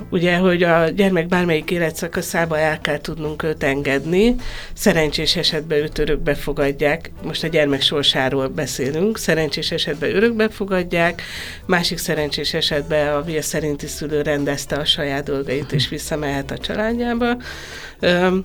ugye, 0.10 0.38
hogy 0.38 0.64
a 0.64 0.90
gyermek 0.90 1.28
bármelyik 1.28 1.72
életszakaszába 1.72 2.58
el 2.58 2.82
kell 2.82 2.98
tudnunk 2.98 3.44
őt 3.44 3.64
engedni, 3.64 4.36
szerencsés 4.74 5.36
esetben 5.36 5.78
őt 5.78 5.98
örökbe 5.98 6.36
fogadják, 6.36 7.12
most 7.24 7.44
a 7.44 7.48
gyermek 7.48 7.82
sorsáról 7.82 8.48
beszélünk, 8.48 9.18
szerencsés 9.18 9.72
esetben 9.72 10.16
örökbe 10.16 10.50
fogadják, 10.50 11.22
másik 11.66 11.98
szerencsés 11.98 12.54
esetben 12.54 13.14
a 13.14 13.22
via 13.22 13.42
szerinti 13.42 13.88
szülő 13.88 14.22
rendezte 14.22 14.76
a 14.76 14.86
saját 14.86 15.24
dolgait, 15.24 15.72
és 15.72 15.90
visszamehet 15.90 16.52
a 16.52 16.58
családjába, 16.58 17.38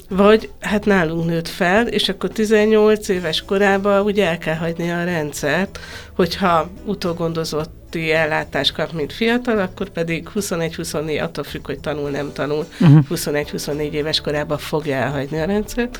vagy 0.08 0.50
hát 0.60 0.84
nálunk 0.84 1.26
nőtt 1.26 1.48
fel, 1.48 1.86
és 1.86 2.08
akkor 2.08 2.30
18 2.30 3.08
éves 3.08 3.42
korában 3.42 4.04
ugye 4.04 4.26
el 4.26 4.38
kell 4.38 4.56
hagyni 4.56 4.90
a 4.90 5.04
rendszert, 5.04 5.78
hogyha 6.14 6.70
utógondozott 6.84 7.83
ellátást 7.94 8.72
kap, 8.72 8.92
mint 8.92 9.12
fiatal, 9.12 9.58
akkor 9.58 9.90
pedig 9.90 10.28
21-24, 10.34 11.22
attól 11.22 11.44
függ, 11.44 11.66
hogy 11.66 11.80
tanul, 11.80 12.10
nem 12.10 12.32
tanul, 12.32 12.66
uh-huh. 12.80 13.04
21-24 13.10 13.90
éves 13.90 14.20
korában 14.20 14.58
fogja 14.58 14.96
elhagyni 14.96 15.38
a 15.40 15.44
rendszert. 15.44 15.98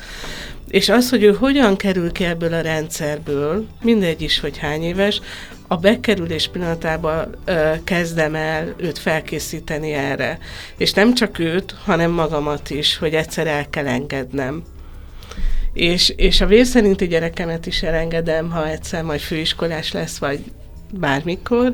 És 0.67 0.89
az, 0.89 1.09
hogy 1.09 1.23
ő 1.23 1.33
hogyan 1.33 1.75
kerül 1.75 2.11
ki 2.11 2.23
ebből 2.23 2.53
a 2.53 2.61
rendszerből, 2.61 3.67
mindegy 3.81 4.21
is, 4.21 4.39
hogy 4.39 4.57
hány 4.57 4.83
éves, 4.83 5.21
a 5.67 5.77
bekerülés 5.77 6.47
pillanatában 6.47 7.35
ö, 7.45 7.71
kezdem 7.83 8.35
el 8.35 8.73
őt 8.77 8.97
felkészíteni 8.97 9.91
erre. 9.91 10.39
És 10.77 10.93
nem 10.93 11.13
csak 11.13 11.39
őt, 11.39 11.75
hanem 11.83 12.11
magamat 12.11 12.69
is, 12.69 12.97
hogy 12.97 13.13
egyszer 13.13 13.47
el 13.47 13.69
kell 13.69 13.87
engednem. 13.87 14.63
És, 15.73 16.09
és 16.09 16.41
a 16.41 16.45
vér 16.45 16.65
szerinti 16.65 17.07
gyerekemet 17.07 17.65
is 17.65 17.83
elengedem, 17.83 18.49
ha 18.49 18.69
egyszer 18.69 19.03
majd 19.03 19.19
főiskolás 19.19 19.91
lesz, 19.91 20.17
vagy 20.17 20.39
bármikor, 20.99 21.73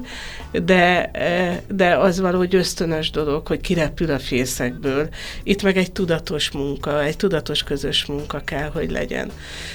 de, 0.52 1.06
e, 1.12 1.62
de 1.68 1.98
az 1.98 2.20
valahogy 2.20 2.56
ösztönös 2.56 3.10
dolog, 3.10 3.48
hogy 3.48 3.62
kirepül 3.62 4.12
a 4.12 4.20
fészekből. 4.20 5.10
Itt 5.44 5.64
meg 5.64 5.78
egy 5.78 5.92
tudatos 5.92 6.52
munka, 6.52 7.04
egy 7.04 7.18
tudatos 7.18 7.64
közös 7.64 8.06
munka 8.06 8.42
kell, 8.46 8.70
hogy 8.74 8.92
legyen. 8.92 9.32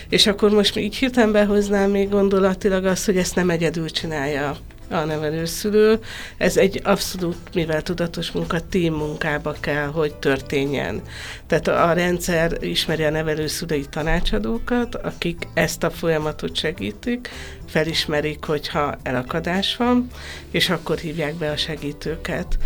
És 0.09 0.26
akkor 0.26 0.50
most 0.50 0.76
így 0.76 0.97
hirtelen 0.97 1.33
behoznám 1.33 1.91
még 1.91 2.09
gondolatilag 2.09 2.85
azt, 2.85 3.05
hogy 3.05 3.17
ezt 3.17 3.35
nem 3.35 3.50
egyedül 3.50 3.91
csinálja 3.91 4.57
a 4.90 5.05
nevelőszülő. 5.05 5.99
Ez 6.37 6.57
egy 6.57 6.81
abszolút, 6.85 7.37
mivel 7.55 7.83
tudatos 7.83 8.31
munka, 8.31 8.61
team 8.69 8.95
munkába 8.95 9.55
kell, 9.61 9.87
hogy 9.87 10.14
történjen. 10.14 11.02
Tehát 11.47 11.69
a 11.69 11.93
rendszer 11.93 12.57
ismeri 12.61 13.05
a 13.05 13.11
nevelőszülői 13.11 13.87
tanácsadókat, 13.90 14.95
akik 14.95 15.49
ezt 15.55 15.83
a 15.83 15.90
folyamatot 15.90 16.57
segítik, 16.57 17.28
felismerik, 17.66 18.45
hogyha 18.45 18.97
elakadás 19.02 19.76
van, 19.76 20.09
és 20.50 20.71
akkor 20.71 20.99
hívják 20.99 21.35
be 21.35 21.50
a 21.50 21.57
segítőket. 21.57 22.59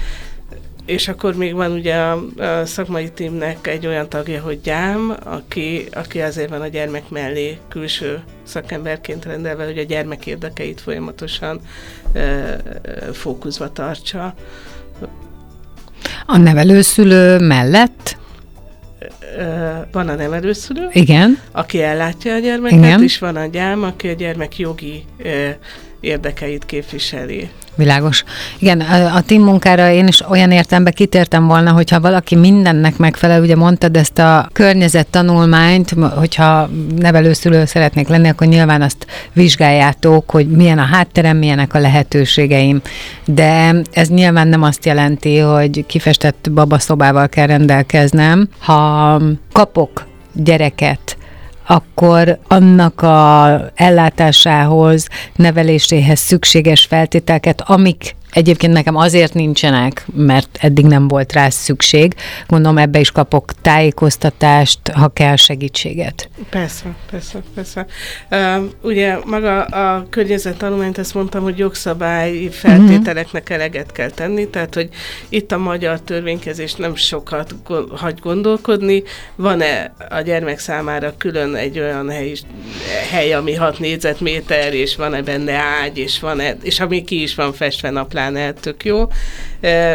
És 0.90 1.08
akkor 1.08 1.34
még 1.34 1.54
van 1.54 1.72
ugye 1.72 1.96
a, 1.96 2.24
a 2.36 2.66
szakmai 2.66 3.10
tímnek 3.10 3.66
egy 3.66 3.86
olyan 3.86 4.08
tagja, 4.08 4.40
hogy 4.40 4.60
gyám, 4.60 5.16
aki, 5.24 5.86
aki 5.92 6.20
azért 6.20 6.48
van 6.48 6.60
a 6.60 6.66
gyermek 6.66 7.08
mellé 7.08 7.58
külső 7.68 8.22
szakemberként 8.42 9.24
rendelve, 9.24 9.64
hogy 9.64 9.78
a 9.78 9.82
gyermek 9.82 10.26
érdekeit 10.26 10.80
folyamatosan 10.80 11.60
e, 12.12 12.56
fókuszba 13.12 13.72
tartsa. 13.72 14.34
A 16.26 16.36
nevelőszülő 16.36 17.38
mellett? 17.38 18.16
Van 19.92 20.08
a 20.08 20.14
nevelőszülő, 20.14 20.88
Igen. 20.92 21.38
aki 21.52 21.82
ellátja 21.82 22.34
a 22.34 22.38
gyermeket, 22.38 22.78
Igen. 22.78 23.02
és 23.02 23.18
van 23.18 23.36
a 23.36 23.46
gyám, 23.46 23.82
aki 23.82 24.08
a 24.08 24.12
gyermek 24.12 24.58
jogi 24.58 25.04
érdekeit 26.00 26.66
képviseli. 26.66 27.50
Világos. 27.74 28.24
Igen, 28.58 28.80
a, 28.80 29.14
a 29.14 29.20
team 29.20 29.42
munkára 29.42 29.90
én 29.90 30.06
is 30.06 30.28
olyan 30.28 30.50
értembe 30.50 30.90
kitértem 30.90 31.46
volna, 31.46 31.72
hogyha 31.72 32.00
valaki 32.00 32.36
mindennek 32.36 32.96
megfelel, 32.96 33.40
ugye 33.40 33.56
mondtad 33.56 33.96
ezt 33.96 34.18
a 34.18 34.48
környezet 34.52 35.06
tanulmányt, 35.06 35.94
hogyha 36.14 36.68
nevelőszülő 36.98 37.64
szeretnék 37.64 38.08
lenni, 38.08 38.28
akkor 38.28 38.46
nyilván 38.46 38.82
azt 38.82 39.06
vizsgáljátok, 39.32 40.30
hogy 40.30 40.48
milyen 40.48 40.78
a 40.78 40.84
hátterem, 40.84 41.36
milyenek 41.36 41.74
a 41.74 41.78
lehetőségeim. 41.78 42.80
De 43.24 43.74
ez 43.90 44.08
nyilván 44.08 44.48
nem 44.48 44.62
azt 44.62 44.84
jelenti, 44.84 45.38
hogy 45.38 45.86
kifestett 45.86 46.50
babaszobával 46.52 47.28
kell 47.28 47.46
rendelkeznem. 47.46 48.48
Ha 48.58 49.20
kapok 49.52 50.06
gyereket, 50.32 51.16
akkor 51.70 52.38
annak 52.48 53.02
a 53.02 53.60
ellátásához, 53.74 55.08
neveléséhez 55.36 56.18
szükséges 56.18 56.84
feltételeket, 56.84 57.60
amik 57.60 58.16
Egyébként 58.30 58.72
nekem 58.72 58.96
azért 58.96 59.34
nincsenek, 59.34 60.06
mert 60.14 60.58
eddig 60.60 60.84
nem 60.84 61.08
volt 61.08 61.32
rá 61.32 61.48
szükség. 61.48 62.14
Gondolom 62.46 62.78
ebbe 62.78 63.00
is 63.00 63.10
kapok 63.10 63.52
tájékoztatást, 63.60 64.78
ha 64.88 65.08
kell 65.08 65.36
segítséget. 65.36 66.28
Persze, 66.50 66.84
persze, 67.10 67.42
persze. 67.54 67.86
Uh, 68.30 68.64
ugye 68.82 69.18
maga 69.24 69.64
a 69.64 70.06
tanulmányt 70.58 70.98
ezt 70.98 71.14
mondtam, 71.14 71.42
hogy 71.42 71.58
jogszabályi 71.58 72.48
feltételeknek 72.48 73.42
uh-huh. 73.42 73.56
eleget 73.56 73.92
kell 73.92 74.10
tenni, 74.10 74.48
tehát 74.48 74.74
hogy 74.74 74.88
itt 75.28 75.52
a 75.52 75.58
magyar 75.58 76.00
törvénykezés 76.00 76.74
nem 76.74 76.94
sokat 76.94 77.54
go- 77.64 77.98
hagy 77.98 78.18
gondolkodni. 78.18 79.02
Van-e 79.36 79.92
a 80.08 80.20
gyermek 80.20 80.58
számára 80.58 81.14
külön 81.16 81.54
egy 81.54 81.78
olyan 81.78 82.10
hely, 82.10 82.32
hely 83.10 83.32
ami 83.32 83.54
6 83.54 83.78
négyzetméter, 83.78 84.74
és 84.74 84.96
van-e 84.96 85.22
benne 85.22 85.52
ágy, 85.52 85.98
és 85.98 86.20
van-e, 86.20 86.56
és 86.62 86.80
ami 86.80 87.04
ki 87.04 87.22
is 87.22 87.34
van 87.34 87.52
festve 87.52 87.90
naplán 87.90 88.19
pláne 88.20 88.52
tök 88.52 88.84
jó, 88.84 89.06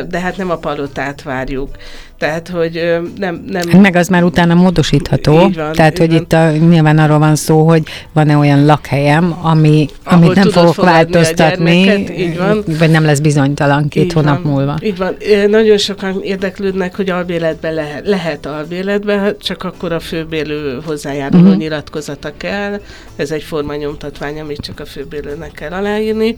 de 0.05 0.19
hát 0.19 0.37
nem 0.37 0.49
a 0.49 0.57
palotát 0.57 1.21
várjuk. 1.21 1.69
Tehát, 2.17 2.47
hogy 2.47 2.99
nem... 3.17 3.45
nem... 3.49 3.69
Hát 3.69 3.81
meg 3.81 3.95
az 3.95 4.07
már 4.07 4.23
utána 4.23 4.53
módosítható. 4.53 5.41
Így 5.47 5.55
van, 5.55 5.71
Tehát, 5.71 5.97
hogy 5.97 6.07
van. 6.07 6.17
itt 6.17 6.33
a, 6.33 6.51
nyilván 6.51 6.97
arról 6.97 7.19
van 7.19 7.35
szó, 7.35 7.67
hogy 7.67 7.83
van-e 8.13 8.37
olyan 8.37 8.65
lakhelyem, 8.65 9.37
ami, 9.41 9.87
amit 10.03 10.35
nem 10.35 10.49
fogok 10.49 10.75
változtatni, 10.75 12.05
így 12.17 12.37
van. 12.37 12.63
vagy 12.79 12.89
nem 12.89 13.03
lesz 13.03 13.19
bizonytalan 13.19 13.87
két 13.87 14.03
így 14.03 14.13
hónap 14.13 14.43
van, 14.43 14.51
múlva. 14.51 14.77
Így 14.81 14.97
van. 14.97 15.15
Nagyon 15.47 15.77
sokan 15.77 16.21
érdeklődnek, 16.21 16.95
hogy 16.95 17.09
albéletben 17.09 17.73
lehet, 17.73 18.07
lehet 18.07 18.45
albéletben, 18.45 19.35
csak 19.39 19.63
akkor 19.63 19.91
a 19.91 19.99
főbélő 19.99 20.81
hozzájáruló 20.85 21.43
uh-huh. 21.43 21.57
nyilatkozata 21.57 22.31
kell. 22.37 22.81
Ez 23.15 23.31
egy 23.31 23.43
formanyomtatvány, 23.43 24.39
amit 24.39 24.59
csak 24.59 24.79
a 24.79 24.85
főbélőnek 24.85 25.51
kell 25.51 25.71
aláírni. 25.71 26.35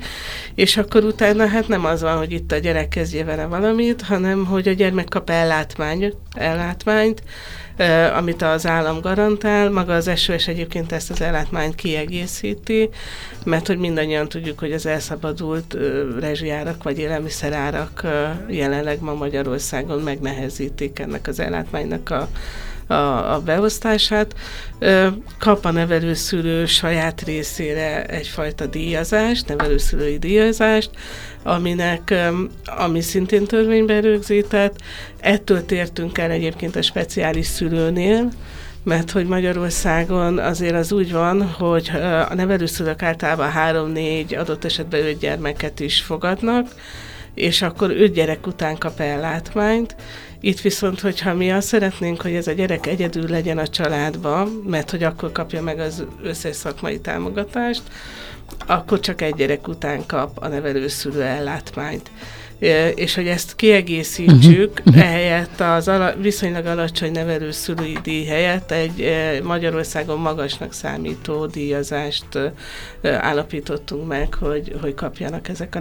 És 0.55 0.77
akkor 0.77 1.03
utána 1.03 1.47
hát 1.47 1.67
nem 1.67 1.85
az 1.85 2.01
van, 2.01 2.17
hogy 2.17 2.31
itt 2.31 2.51
a 2.51 2.57
gyerek 2.57 2.87
kezdje 2.87 3.23
vele 3.23 3.45
valamit, 3.45 4.01
hanem 4.01 4.45
hogy 4.45 4.67
a 4.67 4.71
gyermek 4.71 5.07
kap 5.09 5.29
ellát 5.29 5.66
ellátmány, 5.75 6.13
ellátmányt, 6.33 7.23
amit 8.17 8.41
az 8.41 8.67
állam 8.67 9.01
garantál. 9.01 9.69
Maga 9.71 9.93
az 9.93 10.19
SOS 10.19 10.47
egyébként 10.47 10.91
ezt 10.91 11.09
az 11.09 11.21
ellátmányt 11.21 11.75
kiegészíti, 11.75 12.89
mert 13.45 13.67
hogy 13.67 13.77
mindannyian 13.77 14.29
tudjuk, 14.29 14.59
hogy 14.59 14.71
az 14.71 14.85
elszabadult 14.85 15.77
rezsiárak 16.19 16.83
vagy 16.83 16.99
élelmiszerárak 16.99 18.07
jelenleg 18.47 19.01
ma 19.01 19.13
Magyarországon 19.13 20.01
megnehezítik 20.01 20.99
ennek 20.99 21.27
az 21.27 21.39
ellátmánynak 21.39 22.09
a 22.09 22.29
a, 22.87 23.33
a 23.33 23.41
beosztását, 23.45 24.35
kap 25.39 25.65
a 25.65 25.71
nevelőszülő 25.71 26.65
saját 26.65 27.21
részére 27.21 28.05
egyfajta 28.05 28.65
díjazást, 28.65 29.47
nevelőszülői 29.47 30.17
díjazást, 30.17 30.89
aminek, 31.43 32.13
ami 32.65 33.01
szintén 33.01 33.45
törvényben 33.45 34.01
rögzített. 34.01 34.75
Ettől 35.19 35.65
tértünk 35.65 36.17
el 36.17 36.31
egyébként 36.31 36.75
a 36.75 36.81
speciális 36.81 37.45
szülőnél, 37.45 38.31
mert 38.83 39.11
hogy 39.11 39.25
Magyarországon 39.25 40.37
azért 40.39 40.75
az 40.75 40.91
úgy 40.91 41.11
van, 41.11 41.43
hogy 41.43 41.91
a 42.29 42.33
nevelőszülők 42.33 43.03
általában 43.03 43.49
három-négy, 43.51 44.35
adott 44.35 44.65
esetben 44.65 45.05
öt 45.05 45.19
gyermeket 45.19 45.79
is 45.79 46.01
fogadnak, 46.01 46.67
és 47.33 47.61
akkor 47.61 47.91
öt 47.91 48.13
gyerek 48.13 48.47
után 48.47 48.77
kap 48.77 48.99
ellátmányt, 48.99 49.95
itt 50.39 50.59
viszont, 50.59 50.99
hogyha 50.99 51.33
mi 51.33 51.51
azt 51.51 51.67
szeretnénk, 51.67 52.21
hogy 52.21 52.33
ez 52.33 52.47
a 52.47 52.51
gyerek 52.51 52.85
egyedül 52.85 53.29
legyen 53.29 53.57
a 53.57 53.67
családban, 53.67 54.47
mert 54.47 54.91
hogy 54.91 55.03
akkor 55.03 55.31
kapja 55.31 55.61
meg 55.61 55.79
az 55.79 56.05
összes 56.23 56.55
szakmai 56.55 56.99
támogatást, 56.99 57.83
akkor 58.65 58.99
csak 58.99 59.21
egy 59.21 59.35
gyerek 59.35 59.67
után 59.67 60.05
kap 60.05 60.37
a 60.37 60.47
nevelőszülő 60.47 61.21
ellátmányt 61.23 62.11
és 62.95 63.15
hogy 63.15 63.27
ezt 63.27 63.55
kiegészítsük, 63.55 64.81
uh-huh. 64.85 65.03
ehelyett 65.03 65.59
az 65.59 65.87
ala, 65.87 66.13
viszonylag 66.21 66.65
alacsony 66.65 67.11
nevelőszülői 67.11 67.97
díj 68.03 68.25
helyett 68.25 68.71
egy 68.71 69.03
Magyarországon 69.43 70.19
magasnak 70.19 70.73
számító 70.73 71.45
díjazást 71.45 72.25
állapítottunk 73.03 74.07
meg, 74.07 74.33
hogy, 74.33 74.75
hogy 74.81 74.93
kapjanak 74.93 75.47
ezek 75.47 75.75
a 75.75 75.79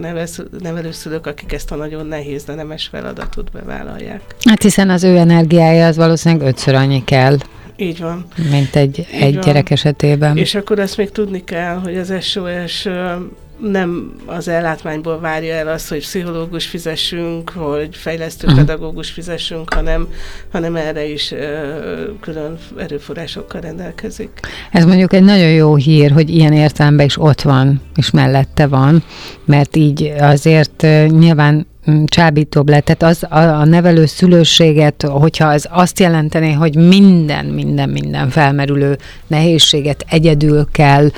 nevelőszülők, 0.59 1.27
akik 1.27 1.53
ezt 1.53 1.71
a 1.71 1.75
nagyon 1.75 2.05
nehéz, 2.05 2.43
de 2.43 2.53
nemes 2.53 2.87
feladatot 2.87 3.51
bevállalják. 3.51 4.21
Hát 4.45 4.61
hiszen 4.61 4.89
az 4.89 5.03
ő 5.03 5.17
energiája 5.17 5.87
az 5.87 5.95
valószínűleg 5.95 6.47
ötször 6.47 6.73
annyi 6.75 7.03
kell. 7.03 7.37
Így 7.75 7.99
van. 7.99 8.25
Mint 8.51 8.75
egy, 8.75 8.99
Így 8.99 9.21
egy 9.21 9.33
van. 9.33 9.43
gyerek 9.43 9.69
esetében. 9.69 10.37
És 10.37 10.55
akkor 10.55 10.79
ezt 10.79 10.97
még 10.97 11.11
tudni 11.11 11.43
kell, 11.43 11.75
hogy 11.75 11.97
az 11.97 12.13
SOS 12.21 12.87
nem 13.59 14.13
az 14.25 14.47
ellátmányból 14.47 15.19
várja 15.19 15.53
el 15.53 15.67
azt, 15.67 15.89
hogy 15.89 15.99
pszichológus 15.99 16.65
fizessünk, 16.65 17.49
hogy 17.49 17.95
fejlesztő 17.95 18.47
pedagógus 18.55 19.09
fizessünk, 19.09 19.73
hanem, 19.73 20.07
hanem 20.51 20.75
erre 20.75 21.05
is 21.05 21.31
ö, 21.31 21.37
külön 22.19 22.57
erőforrásokkal 22.77 23.61
rendelkezik. 23.61 24.29
Ez 24.71 24.85
mondjuk 24.85 25.13
egy 25.13 25.23
nagyon 25.23 25.51
jó 25.51 25.75
hír, 25.75 26.11
hogy 26.11 26.29
ilyen 26.29 26.53
értelemben 26.53 27.05
is 27.05 27.21
ott 27.21 27.41
van, 27.41 27.81
és 27.95 28.11
mellette 28.11 28.67
van, 28.67 29.03
mert 29.45 29.75
így 29.75 30.13
azért 30.19 30.81
nyilván 31.07 31.55
Mm, 31.57 31.76
csábítóbb 32.05 32.69
lett. 32.69 32.85
Tehát 32.85 33.03
az, 33.03 33.23
a, 33.29 33.59
a 33.59 33.65
nevelő 33.65 34.05
szülőséget, 34.05 35.01
hogyha 35.01 35.47
az 35.47 35.67
azt 35.71 35.99
jelenteni, 35.99 36.51
hogy 36.51 36.75
minden, 36.75 37.45
minden, 37.45 37.89
minden 37.89 38.29
felmerülő 38.29 38.97
nehézséget 39.27 40.05
egyedül 40.09 40.67
kell 40.71 41.09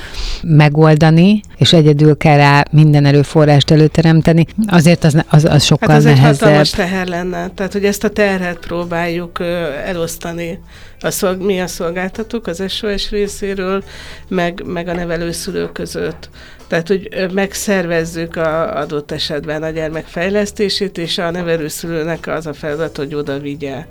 megoldani, 0.42 1.40
és 1.56 1.72
egyedül 1.72 2.16
kell 2.16 2.36
rá 2.36 2.64
minden 2.70 3.04
erőforrást 3.04 3.70
előteremteni, 3.70 4.46
azért 4.66 5.04
az, 5.04 5.24
az, 5.28 5.44
az 5.44 5.64
sokkal 5.64 5.88
hát 5.88 5.98
ez 5.98 6.04
nehezebb. 6.04 6.32
egy 6.32 6.38
hatalmas 6.38 6.70
teher 6.70 7.06
lenne. 7.06 7.48
Tehát, 7.48 7.72
hogy 7.72 7.84
ezt 7.84 8.04
a 8.04 8.08
terhet 8.08 8.58
próbáljuk 8.58 9.40
elosztani 9.84 10.58
a 11.00 11.10
szolg, 11.10 11.42
mi 11.42 11.60
a 11.60 11.66
szolgáltatók 11.66 12.46
az 12.46 12.62
SOS 12.68 13.10
részéről, 13.10 13.84
meg, 14.28 14.62
meg 14.66 14.88
a 14.88 14.94
nevelőszülők 14.94 15.72
között. 15.72 16.30
Tehát, 16.70 16.88
hogy 16.88 17.26
megszervezzük 17.32 18.36
a 18.36 18.76
adott 18.76 19.10
esetben 19.10 19.62
a 19.62 19.70
gyermek 19.70 20.06
fejlesztését, 20.06 20.98
és 20.98 21.18
a 21.18 21.30
nevelőszülőnek 21.30 22.26
az 22.26 22.46
a 22.46 22.52
feladat, 22.52 22.96
hogy 22.96 23.14
oda 23.14 23.38
vigye. 23.38 23.86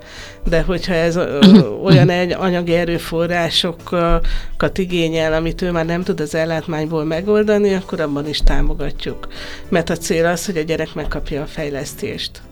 De 0.48 0.62
hogyha 0.62 0.94
ez 0.94 1.18
olyan 1.84 2.08
egy 2.08 2.32
anyagi 2.32 2.74
erőforrásokat 2.74 4.78
igényel, 4.78 5.32
amit 5.32 5.62
ő 5.62 5.70
már 5.70 5.86
nem 5.86 6.02
tud 6.02 6.20
az 6.20 6.34
ellátmányból 6.34 7.04
megoldani, 7.04 7.74
akkor 7.74 8.00
abban 8.00 8.28
is 8.28 8.38
támogatjuk. 8.38 9.28
Mert 9.68 9.90
a 9.90 9.96
cél 9.96 10.26
az, 10.26 10.46
hogy 10.46 10.56
a 10.56 10.62
gyerek 10.62 10.94
megkapja 10.94 11.42
a 11.42 11.46
fejlesztést. 11.46 12.42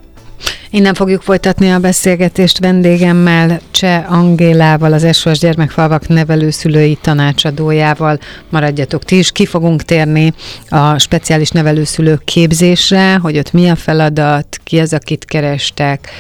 Innen 0.71 0.95
fogjuk 0.95 1.23
folytatni 1.23 1.71
a 1.71 1.79
beszélgetést 1.79 2.59
vendégemmel, 2.59 3.61
Cseh 3.71 4.13
Angélával, 4.13 4.93
az 4.93 5.17
SOS 5.17 5.39
Gyermekfalvak 5.39 6.09
nevelőszülői 6.09 6.99
tanácsadójával. 7.03 8.19
Maradjatok 8.49 9.05
ti 9.05 9.19
is, 9.19 9.33
ki 9.33 9.47
fogunk 9.47 9.83
térni 9.83 10.33
a 10.69 10.99
speciális 10.99 11.51
nevelőszülők 11.51 12.25
képzésre, 12.25 13.17
hogy 13.17 13.39
ott 13.39 13.53
mi 13.53 13.69
a 13.69 13.77
feladat, 13.77 14.61
ki 14.65 14.79
az, 14.79 14.93
akit 14.93 15.25
kerestek, 15.25 16.11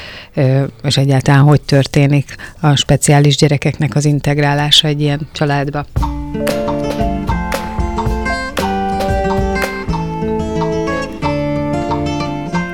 és 0.82 0.96
egyáltalán 0.96 1.40
hogy 1.40 1.60
történik 1.60 2.34
a 2.60 2.76
speciális 2.76 3.36
gyerekeknek 3.36 3.94
az 3.94 4.04
integrálása 4.04 4.88
egy 4.88 5.00
ilyen 5.00 5.28
családba. 5.32 5.86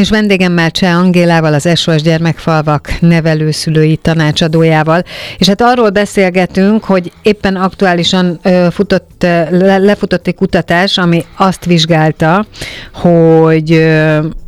És 0.00 0.10
vendégemmel 0.10 0.70
Cseh 0.70 0.98
Angélával, 0.98 1.54
az 1.54 1.68
SOS 1.74 2.02
Gyermekfalvak 2.02 2.92
nevelőszülői 3.00 3.96
tanácsadójával. 3.96 5.02
És 5.38 5.46
hát 5.46 5.60
arról 5.60 5.90
beszélgetünk, 5.90 6.84
hogy 6.84 7.12
éppen 7.22 7.56
aktuálisan 7.56 8.40
futott, 8.70 9.22
le, 9.50 9.78
lefutott 9.78 10.26
egy 10.26 10.34
kutatás, 10.34 10.98
ami 10.98 11.24
azt 11.36 11.64
vizsgálta, 11.64 12.46
hogy 12.92 13.68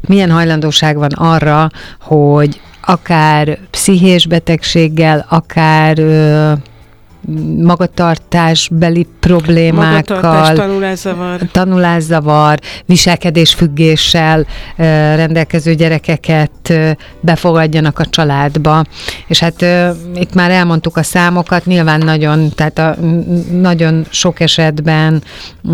milyen 0.08 0.30
hajlandóság 0.30 0.96
van 0.96 1.12
arra, 1.12 1.70
hogy 2.00 2.60
akár 2.80 3.58
pszichés 3.70 4.26
betegséggel, 4.26 5.26
akár 5.28 5.96
magatartásbeli 7.62 9.06
problémákkal, 9.20 10.16
Magatartás, 10.16 10.56
tanulászavar. 10.56 11.40
tanulászavar, 11.52 12.58
viselkedésfüggéssel 12.86 14.46
rendelkező 15.16 15.74
gyerekeket 15.74 16.72
befogadjanak 17.20 17.98
a 17.98 18.06
családba. 18.06 18.84
És 19.26 19.38
hát 19.38 19.64
itt 20.14 20.34
már 20.34 20.50
elmondtuk 20.50 20.96
a 20.96 21.02
számokat, 21.02 21.66
nyilván 21.66 22.00
nagyon, 22.00 22.48
tehát 22.54 22.78
a, 22.78 22.96
nagyon 23.50 24.06
sok 24.10 24.40
esetben 24.40 25.22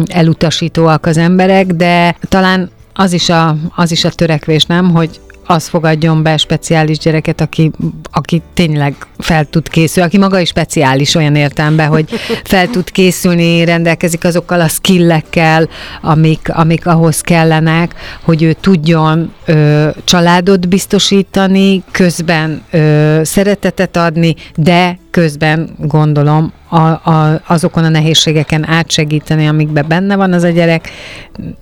elutasítóak 0.06 1.06
az 1.06 1.16
emberek, 1.16 1.66
de 1.66 2.16
talán 2.28 2.70
az 2.94 3.12
is 3.12 3.28
a, 3.28 3.56
az 3.74 3.90
is 3.92 4.04
a 4.04 4.10
törekvés, 4.10 4.64
nem, 4.64 4.90
hogy 4.90 5.20
az 5.50 5.68
fogadjon 5.68 6.22
be 6.22 6.36
speciális 6.36 6.98
gyereket, 6.98 7.40
aki, 7.40 7.70
aki 8.12 8.42
tényleg 8.54 8.94
fel 9.18 9.44
tud 9.44 9.68
készülni, 9.68 10.08
aki 10.08 10.18
maga 10.18 10.38
is 10.38 10.48
speciális 10.48 11.14
olyan 11.14 11.36
értelemben, 11.36 11.88
hogy 11.88 12.08
fel 12.44 12.68
tud 12.68 12.90
készülni, 12.90 13.64
rendelkezik 13.64 14.24
azokkal 14.24 14.60
a 14.60 14.68
skillekkel, 14.68 15.68
amik, 16.02 16.48
amik 16.52 16.86
ahhoz 16.86 17.20
kellenek, 17.20 17.94
hogy 18.22 18.42
ő 18.42 18.52
tudjon 18.52 19.32
ö, 19.44 19.88
családot 20.04 20.68
biztosítani, 20.68 21.82
közben 21.90 22.62
ö, 22.70 23.20
szeretetet 23.24 23.96
adni, 23.96 24.34
de 24.56 24.98
közben 25.10 25.70
gondolom 25.78 26.52
a, 26.68 26.76
a, 26.78 27.42
azokon 27.46 27.84
a 27.84 27.88
nehézségeken 27.88 28.68
átsegíteni, 28.68 29.46
amikben 29.46 29.84
benne 29.88 30.16
van 30.16 30.32
az 30.32 30.42
a 30.42 30.48
gyerek, 30.48 30.90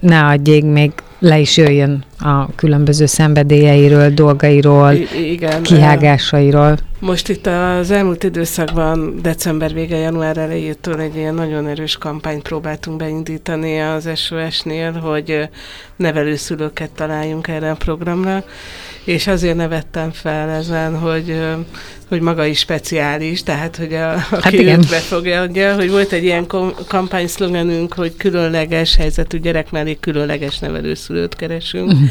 ne 0.01 0.25
adjék 0.25 0.65
még 0.65 0.93
le 1.19 1.39
is 1.39 1.57
jöjjön 1.57 2.05
a 2.19 2.55
különböző 2.55 3.07
szenvedélyeiről, 3.07 4.11
dolgairól, 4.11 4.93
I- 4.93 5.31
igen, 5.33 5.63
kihágásairól. 5.63 6.77
Most 6.99 7.29
itt 7.29 7.47
az 7.47 7.91
elmúlt 7.91 8.23
időszakban, 8.23 9.23
december 9.23 9.73
vége, 9.73 9.97
január 9.97 10.37
elejétől 10.37 11.01
egy 11.01 11.17
ilyen 11.17 11.35
nagyon 11.35 11.67
erős 11.67 11.97
kampányt 11.97 12.43
próbáltunk 12.43 12.97
beindítani 12.97 13.81
az 13.81 14.09
SOS-nél, 14.15 14.93
hogy 14.93 15.49
nevelőszülőket 15.97 16.91
találjunk 16.91 17.49
erre 17.49 17.71
a 17.71 17.75
programra, 17.75 18.45
és 19.05 19.27
azért 19.27 19.57
nevettem 19.57 20.13
fel 20.13 20.49
ezen, 20.49 20.99
hogy, 20.99 21.41
hogy 22.09 22.21
maga 22.21 22.45
is 22.45 22.59
speciális, 22.59 23.43
tehát 23.43 23.77
hogy 23.77 23.95
a, 23.95 24.17
hát 24.17 24.45
aki 24.45 24.61
igen. 24.61 24.79
őt 24.79 24.89
befogadja, 24.91 25.75
hogy 25.75 25.91
volt 25.91 26.13
egy 26.13 26.25
ilyen 26.25 26.47
kampányszlogenünk, 26.89 27.95
hogy 27.95 28.17
különleges 28.17 28.97
helyzetű 28.97 29.39
gyerek 29.39 29.71
mellé 29.71 29.97
különleges 30.01 30.59
nevelőszülőt 30.59 31.35
keresünk. 31.35 31.93
Uh-huh 31.93 32.09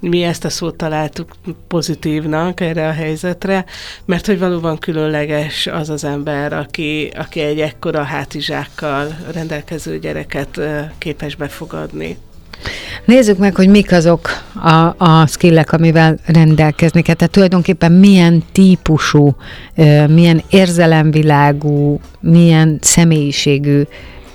mi 0.00 0.22
ezt 0.22 0.44
a 0.44 0.48
szót 0.48 0.76
találtuk 0.76 1.34
pozitívnak 1.68 2.60
erre 2.60 2.88
a 2.88 2.92
helyzetre, 2.92 3.64
mert 4.04 4.26
hogy 4.26 4.38
valóban 4.38 4.78
különleges 4.78 5.66
az 5.66 5.90
az 5.90 6.04
ember, 6.04 6.52
aki, 6.52 7.10
aki 7.16 7.40
egy 7.40 7.60
ekkora 7.60 8.02
hátizsákkal 8.02 9.16
rendelkező 9.32 9.98
gyereket 9.98 10.60
képes 10.98 11.34
befogadni. 11.34 12.16
Nézzük 13.04 13.38
meg, 13.38 13.54
hogy 13.54 13.68
mik 13.68 13.92
azok 13.92 14.28
a, 14.54 14.94
a 15.04 15.26
skillek, 15.26 15.72
amivel 15.72 16.18
rendelkezni 16.26 17.02
kell. 17.02 17.14
Tehát 17.14 17.32
tulajdonképpen 17.32 17.92
milyen 17.92 18.42
típusú, 18.52 19.36
milyen 20.08 20.42
érzelemvilágú, 20.50 22.00
milyen 22.20 22.78
személyiségű 22.80 23.82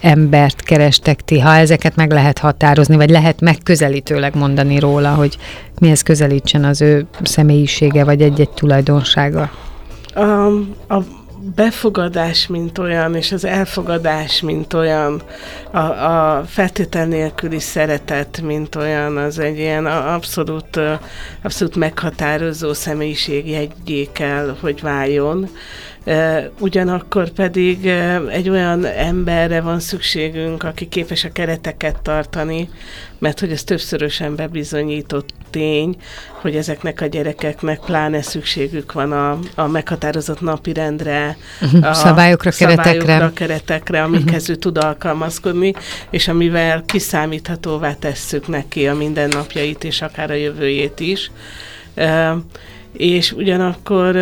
embert 0.02 0.62
kerestek 0.62 1.22
ti, 1.22 1.40
ha 1.40 1.56
ezeket 1.56 1.96
meg 1.96 2.12
lehet 2.12 2.38
határozni, 2.38 2.96
vagy 2.96 3.10
lehet 3.10 3.42
megközelítőleg 3.42 4.36
mondani 4.36 4.80
róla, 4.80 5.14
hogy 5.14 5.38
mihez 5.80 6.02
közelítsen 6.02 6.64
az 6.64 6.82
ő 6.82 7.06
személyisége, 7.24 8.04
vagy 8.04 8.22
egy-egy 8.22 8.50
tulajdonsága? 8.50 9.52
A, 10.14 10.46
a 10.88 11.04
befogadás, 11.56 12.48
mint 12.48 12.78
olyan, 12.78 13.16
és 13.16 13.32
az 13.32 13.46
elfogadás, 13.46 14.42
mint 14.42 14.74
olyan, 14.74 15.22
a, 15.72 15.78
a 15.78 16.44
feltétel 16.48 17.06
nélküli 17.06 17.60
szeretet, 17.60 18.42
mint 18.44 18.76
olyan, 18.76 19.18
az 19.18 19.40
egy 19.40 19.58
ilyen 19.58 19.86
abszolút, 19.86 20.80
abszolút 21.44 21.76
meghatározó 21.76 22.74
személyiség 22.74 23.50
jegyé 23.50 24.10
kell, 24.12 24.56
hogy 24.60 24.82
váljon 24.82 25.50
Ugyanakkor 26.60 27.30
pedig 27.30 27.86
egy 28.30 28.50
olyan 28.50 28.86
emberre 28.86 29.62
van 29.62 29.80
szükségünk, 29.80 30.64
aki 30.64 30.88
képes 30.88 31.24
a 31.24 31.32
kereteket 31.32 32.02
tartani, 32.02 32.70
mert 33.20 33.40
hogy 33.40 33.52
ez 33.52 33.64
többszörösen 33.64 34.36
bebizonyított 34.36 35.30
tény, 35.50 35.96
hogy 36.42 36.56
ezeknek 36.56 37.02
a 37.02 37.06
gyerekeknek 37.06 37.80
pláne 37.80 38.22
szükségük 38.22 38.92
van 38.92 39.12
a, 39.12 39.40
a 39.56 39.68
meghatározott 39.68 40.42
napirendre, 40.42 41.38
uh-huh. 41.62 41.88
a 41.88 41.94
szabályokra, 41.94 42.52
szabályokra, 42.52 42.92
keretekre, 42.94 43.32
keretekre 43.34 44.04
amikhez 44.04 44.50
ő 44.50 44.56
tud 44.56 44.78
alkalmazkodni, 44.78 45.74
és 46.10 46.28
amivel 46.28 46.84
kiszámíthatóvá 46.86 47.94
tesszük 47.94 48.48
neki 48.48 48.88
a 48.88 48.96
mindennapjait, 48.96 49.84
és 49.84 50.02
akár 50.02 50.32
a 50.32 50.34
jövőjét 50.34 51.00
is 51.00 51.32
és 52.94 53.32
ugyanakkor 53.32 54.14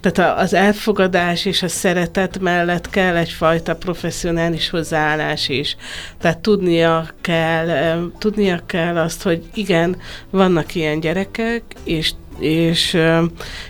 tehát 0.00 0.38
az 0.38 0.54
elfogadás 0.54 1.44
és 1.44 1.62
a 1.62 1.68
szeretet 1.68 2.38
mellett 2.38 2.90
kell 2.90 3.16
egyfajta 3.16 3.76
professzionális 3.76 4.70
hozzáállás 4.70 5.48
is. 5.48 5.76
Tehát 6.20 6.38
tudnia 6.38 7.06
kell, 7.20 7.98
tudnia 8.18 8.60
kell 8.66 8.96
azt, 8.96 9.22
hogy 9.22 9.42
igen, 9.54 9.96
vannak 10.30 10.74
ilyen 10.74 11.00
gyerekek, 11.00 11.62
és 11.84 12.12
és, 12.38 12.98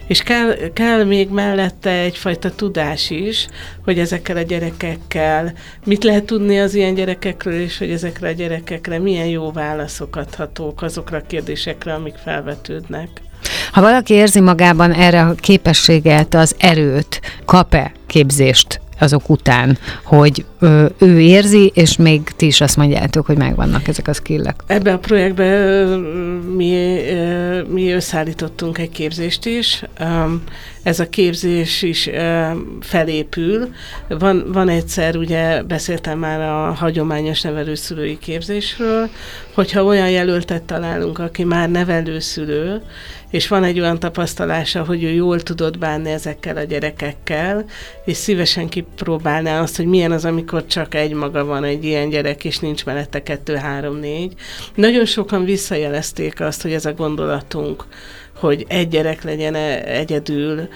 és 0.07 0.23
kell, 0.23 0.55
kell 0.73 1.05
még 1.05 1.29
mellette 1.29 1.91
egyfajta 1.91 2.55
tudás 2.55 3.11
is, 3.11 3.49
hogy 3.85 3.99
ezekkel 3.99 4.37
a 4.37 4.43
gyerekekkel 4.43 5.53
mit 5.85 6.05
lehet 6.05 6.25
tudni 6.25 6.61
az 6.61 6.75
ilyen 6.75 6.95
gyerekekről, 6.95 7.61
és 7.61 7.79
hogy 7.79 7.91
ezekre 7.91 8.29
a 8.29 8.33
gyerekekre 8.33 8.99
milyen 8.99 9.27
jó 9.27 9.53
válaszok 9.53 10.17
adhatók 10.17 10.83
azokra 10.83 11.17
a 11.17 11.27
kérdésekre, 11.27 11.95
amik 11.95 12.15
felvetődnek. 12.15 13.09
Ha 13.73 13.81
valaki 13.81 14.15
érzi 14.15 14.41
magában 14.41 14.93
erre 14.93 15.23
a 15.23 15.35
képességet, 15.35 16.35
az 16.35 16.55
erőt, 16.59 17.21
kap-e 17.45 17.93
képzést 18.07 18.81
azok 18.99 19.29
után, 19.29 19.79
hogy 20.05 20.45
ő 20.99 21.21
érzi, 21.21 21.71
és 21.75 21.97
még 21.97 22.23
ti 22.37 22.47
is 22.47 22.61
azt 22.61 22.77
mondjátok, 22.77 23.27
hogy 23.27 23.37
megvannak 23.37 23.89
ezek 23.89 24.09
a 24.09 24.13
skillek. 24.13 24.61
Ebben 24.67 24.95
a 24.95 24.99
projektben 24.99 25.99
mi, 26.57 26.99
mi 27.69 27.91
összeállítottunk 27.91 28.79
egy 28.79 28.91
képzést 28.91 29.47
is. 29.47 29.83
Ez 30.83 31.01
a 31.01 31.09
képzés 31.09 31.83
is 31.83 32.11
felépül. 32.81 33.69
Van, 34.09 34.45
van 34.53 34.69
egyszer, 34.69 35.17
ugye 35.17 35.63
beszéltem 35.63 36.19
már 36.19 36.41
a 36.41 36.73
hagyományos 36.73 37.41
nevelőszülői 37.41 38.19
képzésről, 38.19 39.09
hogyha 39.55 39.85
olyan 39.85 40.11
jelöltet 40.11 40.63
találunk, 40.63 41.19
aki 41.19 41.45
már 41.45 41.71
nevelőszülő, 41.71 42.83
és 43.33 43.49
van 43.49 43.65
egy 43.65 43.81
olyan 43.81 43.99
tapasztalása, 43.99 44.85
hogy 44.85 45.03
ő 45.03 45.11
jól 45.11 45.41
tudott 45.41 45.79
bánni 45.79 46.11
ezekkel 46.11 46.57
a 46.57 46.63
gyerekekkel, 46.63 47.65
és 48.05 48.17
szívesen 48.17 48.69
kipróbálná 48.69 49.61
azt, 49.61 49.77
hogy 49.77 49.87
milyen 49.87 50.13
az, 50.13 50.25
amikor 50.25 50.67
csak 50.67 50.95
egy 50.95 51.13
maga 51.13 51.45
van 51.45 51.65
egy 51.65 51.85
ilyen 51.85 52.09
gyerek, 52.09 52.45
és 52.45 52.59
nincs 52.59 52.85
mellette 52.85 53.23
kettő, 53.23 53.55
három, 53.55 53.97
négy. 53.97 54.35
Nagyon 54.75 55.05
sokan 55.05 55.45
visszajelezték 55.45 56.41
azt, 56.41 56.63
hogy 56.63 56.73
ez 56.73 56.85
a 56.85 56.93
gondolatunk, 56.93 57.85
hogy 58.37 58.65
egy 58.69 58.89
gyerek 58.89 59.23
legyen 59.23 59.55
e- 59.55 59.83
egyedül, 59.85 60.69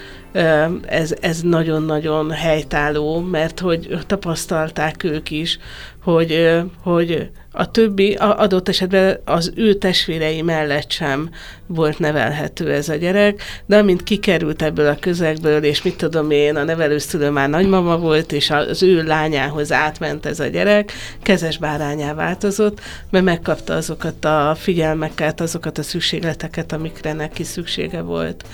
ez, 0.87 1.15
ez 1.21 1.41
nagyon-nagyon 1.41 2.31
helytálló, 2.31 3.21
mert 3.21 3.61
hogy 3.61 3.99
tapasztalták 4.07 5.05
ők 5.05 5.31
is, 5.31 5.59
hogy, 6.07 6.61
hogy 6.83 7.31
a 7.53 7.71
többi 7.71 8.15
adott 8.15 8.69
esetben 8.69 9.21
az 9.25 9.53
ő 9.55 9.75
testvérei 9.75 10.43
mellett 10.43 10.91
sem 10.91 11.31
volt 11.67 11.99
nevelhető 11.99 12.73
ez 12.73 12.89
a 12.89 12.95
gyerek, 12.95 13.43
de 13.67 13.77
amint 13.77 14.03
kikerült 14.03 14.63
ebből 14.63 14.89
a 14.89 14.97
közegből, 15.01 15.65
és 15.65 15.83
mit 15.83 15.97
tudom 15.97 16.31
én, 16.31 16.57
a 16.57 16.65
nevelőszülő 16.65 17.31
már 17.31 17.49
nagymama 17.49 17.99
volt, 17.99 18.33
és 18.33 18.51
az 18.51 18.83
ő 18.83 19.03
lányához 19.03 19.73
átment 19.73 20.27
ez 20.27 20.41
a 20.41 20.47
gyerek, 20.47 20.93
kezes 21.23 21.59
bárányá 21.59 22.15
változott, 22.15 22.81
mert 23.11 23.25
megkapta 23.25 23.75
azokat 23.75 24.25
a 24.25 24.57
figyelmeket, 24.59 25.41
azokat 25.41 25.79
a 25.79 25.83
szükségleteket, 25.83 26.73
amikre 26.73 27.13
neki 27.13 27.45
szüksége 27.45 28.01
volt. 28.01 28.45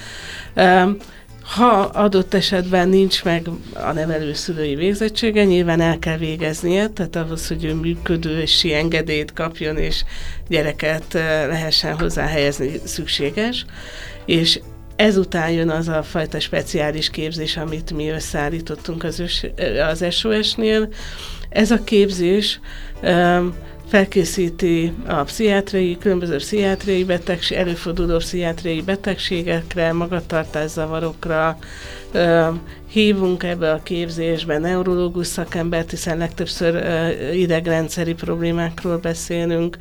Ha 1.55 1.81
adott 1.81 2.35
esetben 2.35 2.89
nincs 2.89 3.25
meg 3.25 3.47
a 3.73 3.93
nevelőszülői 3.93 4.75
végzettsége, 4.75 5.45
nyilván 5.45 5.81
el 5.81 5.99
kell 5.99 6.17
végeznie, 6.17 6.89
tehát 6.89 7.17
ahhoz, 7.17 7.49
hogy 7.49 7.65
ő 7.65 7.75
működő 7.75 8.41
és 8.41 8.65
engedélyt 8.65 9.33
kapjon, 9.33 9.77
és 9.77 10.05
gyereket 10.49 11.15
eh, 11.15 11.47
lehessen 11.47 11.99
hozzá 11.99 12.27
helyezni 12.27 12.81
szükséges. 12.85 13.65
És 14.27 14.61
ezután 14.97 15.51
jön 15.51 15.71
az 15.71 15.89
a 15.89 16.03
fajta 16.03 16.41
speciális 16.41 17.11
képzés, 17.11 17.57
amit 17.57 17.93
mi 17.93 18.09
összeállítottunk 18.09 19.05
az, 19.05 19.23
eh, 19.57 19.89
az 19.89 20.05
SOS-nél. 20.11 20.89
Ez 21.49 21.71
a 21.71 21.85
képzés 21.85 22.61
felkészíti 23.93 24.93
a 25.07 25.23
pszichiátriai, 25.23 25.99
különböző 25.99 26.37
pszichiátriai 26.37 27.05
betegség, 27.05 27.59
előforduló 27.59 28.17
pszichiátriai 28.17 28.83
betegségekre, 28.83 29.93
magatartászavarokra, 29.93 31.59
hívunk 32.89 33.43
ebbe 33.43 33.73
a 33.73 33.83
képzésbe 33.83 34.59
neurológus 34.59 35.27
szakembert, 35.27 35.91
hiszen 35.91 36.19
legtöbbször 36.19 36.85
idegrendszeri 37.35 38.15
problémákról 38.15 38.99
beszélünk, 38.99 39.77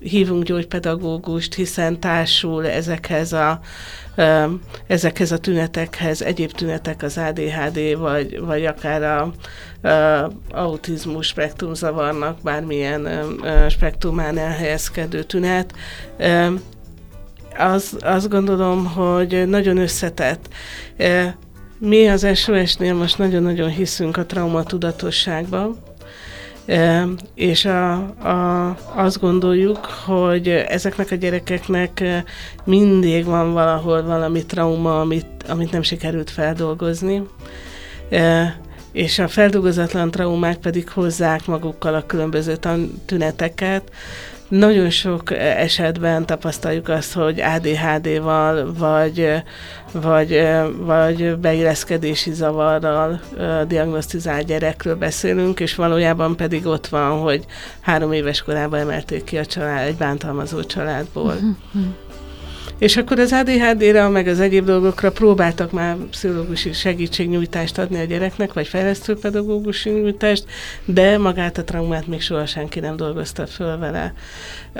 hívunk 0.00 0.42
gyógypedagógust, 0.42 1.54
hiszen 1.54 2.00
társul 2.00 2.66
ezekhez 2.66 3.32
a 3.32 3.60
ezekhez 4.86 5.32
a 5.32 5.38
tünetekhez, 5.38 6.22
egyéb 6.22 6.52
tünetek 6.52 7.02
az 7.02 7.18
ADHD, 7.18 7.96
vagy, 7.98 8.40
vagy 8.40 8.64
akár 8.64 9.02
a, 9.02 9.32
a 9.88 10.30
autizmus 10.50 11.26
spektrumzavarnak 11.26 12.38
bármilyen 12.42 13.08
spektrumán 13.68 14.38
elhelyezkedő 14.38 15.22
tünet. 15.22 15.72
Az, 17.58 17.96
azt 18.00 18.28
gondolom, 18.28 18.86
hogy 18.86 19.48
nagyon 19.48 19.76
összetett. 19.76 20.48
Mi 21.78 22.08
az 22.08 22.26
SOS-nél 22.34 22.94
most 22.94 23.18
nagyon-nagyon 23.18 23.68
hiszünk 23.68 24.16
a 24.16 24.26
traumatudatosságban, 24.26 25.76
és 27.34 27.64
a, 27.64 27.92
a, 28.28 28.76
azt 28.94 29.20
gondoljuk, 29.20 29.84
hogy 29.84 30.48
ezeknek 30.48 31.10
a 31.10 31.14
gyerekeknek 31.14 32.04
mindig 32.64 33.24
van 33.24 33.52
valahol 33.52 34.02
valami 34.02 34.46
trauma, 34.46 35.00
amit, 35.00 35.26
amit 35.48 35.72
nem 35.72 35.82
sikerült 35.82 36.30
feldolgozni, 36.30 37.22
és 38.92 39.18
a 39.18 39.28
feldolgozatlan 39.28 40.10
traumák 40.10 40.56
pedig 40.56 40.88
hozzák 40.88 41.46
magukkal 41.46 41.94
a 41.94 42.06
különböző 42.06 42.58
tüneteket, 43.06 43.90
nagyon 44.58 44.90
sok 44.90 45.30
esetben 45.38 46.26
tapasztaljuk 46.26 46.88
azt, 46.88 47.12
hogy 47.12 47.40
ADHD-val 47.40 48.72
vagy, 48.78 49.42
vagy, 49.92 50.46
vagy 50.76 51.36
beilleszkedési 51.38 52.32
zavarral 52.32 53.20
diagnosztizált 53.66 54.46
gyerekről 54.46 54.96
beszélünk, 54.96 55.60
és 55.60 55.74
valójában 55.74 56.36
pedig 56.36 56.66
ott 56.66 56.86
van, 56.86 57.20
hogy 57.20 57.44
három 57.80 58.12
éves 58.12 58.42
korában 58.42 58.80
emelték 58.80 59.24
ki 59.24 59.38
a 59.38 59.46
család, 59.46 59.86
egy 59.86 59.96
bántalmazó 59.96 60.62
családból. 60.62 61.34
És 62.82 62.96
akkor 62.96 63.18
az 63.18 63.32
ADHD-re, 63.32 64.08
meg 64.08 64.26
az 64.26 64.40
egyéb 64.40 64.64
dolgokra 64.64 65.12
próbáltak 65.12 65.72
már 65.72 65.96
pszichológusi 66.10 66.72
segítségnyújtást 66.72 67.78
adni 67.78 68.00
a 68.00 68.04
gyereknek, 68.04 68.52
vagy 68.52 68.66
fejlesztőpedagógusi 68.66 69.90
nyújtást, 69.90 70.44
de 70.84 71.18
magát 71.18 71.58
a 71.58 71.64
traumát 71.64 72.06
még 72.06 72.20
soha 72.20 72.46
senki 72.46 72.80
nem 72.80 72.96
dolgozta 72.96 73.46
föl 73.46 73.78
vele. 73.78 74.14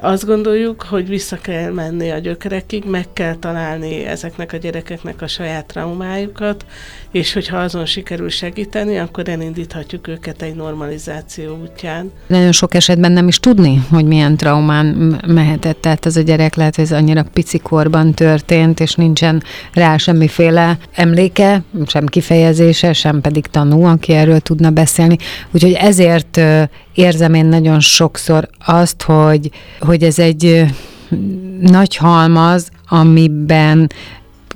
Azt 0.01 0.27
gondoljuk, 0.27 0.83
hogy 0.83 1.09
vissza 1.09 1.37
kell 1.37 1.73
menni 1.73 2.11
a 2.11 2.19
gyökerekig, 2.19 2.85
meg 2.85 3.07
kell 3.13 3.35
találni 3.35 4.05
ezeknek 4.05 4.53
a 4.53 4.57
gyerekeknek 4.57 5.23
a 5.23 5.27
saját 5.27 5.67
traumájukat, 5.67 6.65
és 7.11 7.33
hogyha 7.33 7.57
azon 7.57 7.87
sikerül 7.87 8.29
segíteni, 8.29 8.99
akkor 8.99 9.29
elindíthatjuk 9.29 10.09
őket 10.09 10.43
egy 10.43 10.55
normalizáció 10.55 11.59
útján. 11.63 12.13
Nagyon 12.27 12.53
sok 12.53 12.75
esetben 12.75 13.13
nem 13.13 13.29
is 13.29 13.39
tudni, 13.39 13.83
hogy 13.91 14.05
milyen 14.05 14.37
traumán 14.37 14.87
mehetett, 15.27 15.81
tehát 15.81 16.07
ez 16.07 16.17
a 16.17 16.21
gyerek 16.21 16.55
lehet, 16.55 16.75
hogy 16.75 16.85
ez 16.85 16.93
annyira 16.93 17.25
picikorban 17.33 18.13
történt, 18.15 18.81
és 18.81 18.95
nincsen 18.95 19.43
rá 19.73 19.97
semmiféle 19.97 20.79
emléke, 20.93 21.63
sem 21.87 22.07
kifejezése, 22.07 22.93
sem 22.93 23.21
pedig 23.21 23.47
tanú, 23.47 23.85
aki 23.85 24.13
erről 24.13 24.41
tudna 24.41 24.71
beszélni. 24.71 25.17
Úgyhogy 25.51 25.73
ezért 25.73 26.41
érzem 26.95 27.35
én 27.35 27.47
nagyon 27.47 27.81
sokszor 27.81 28.49
azt, 28.65 29.03
hogy, 29.03 29.51
hogy 29.81 30.03
ez 30.03 30.19
egy 30.19 30.65
nagy 31.61 31.97
halmaz, 31.97 32.69
amiben 32.89 33.91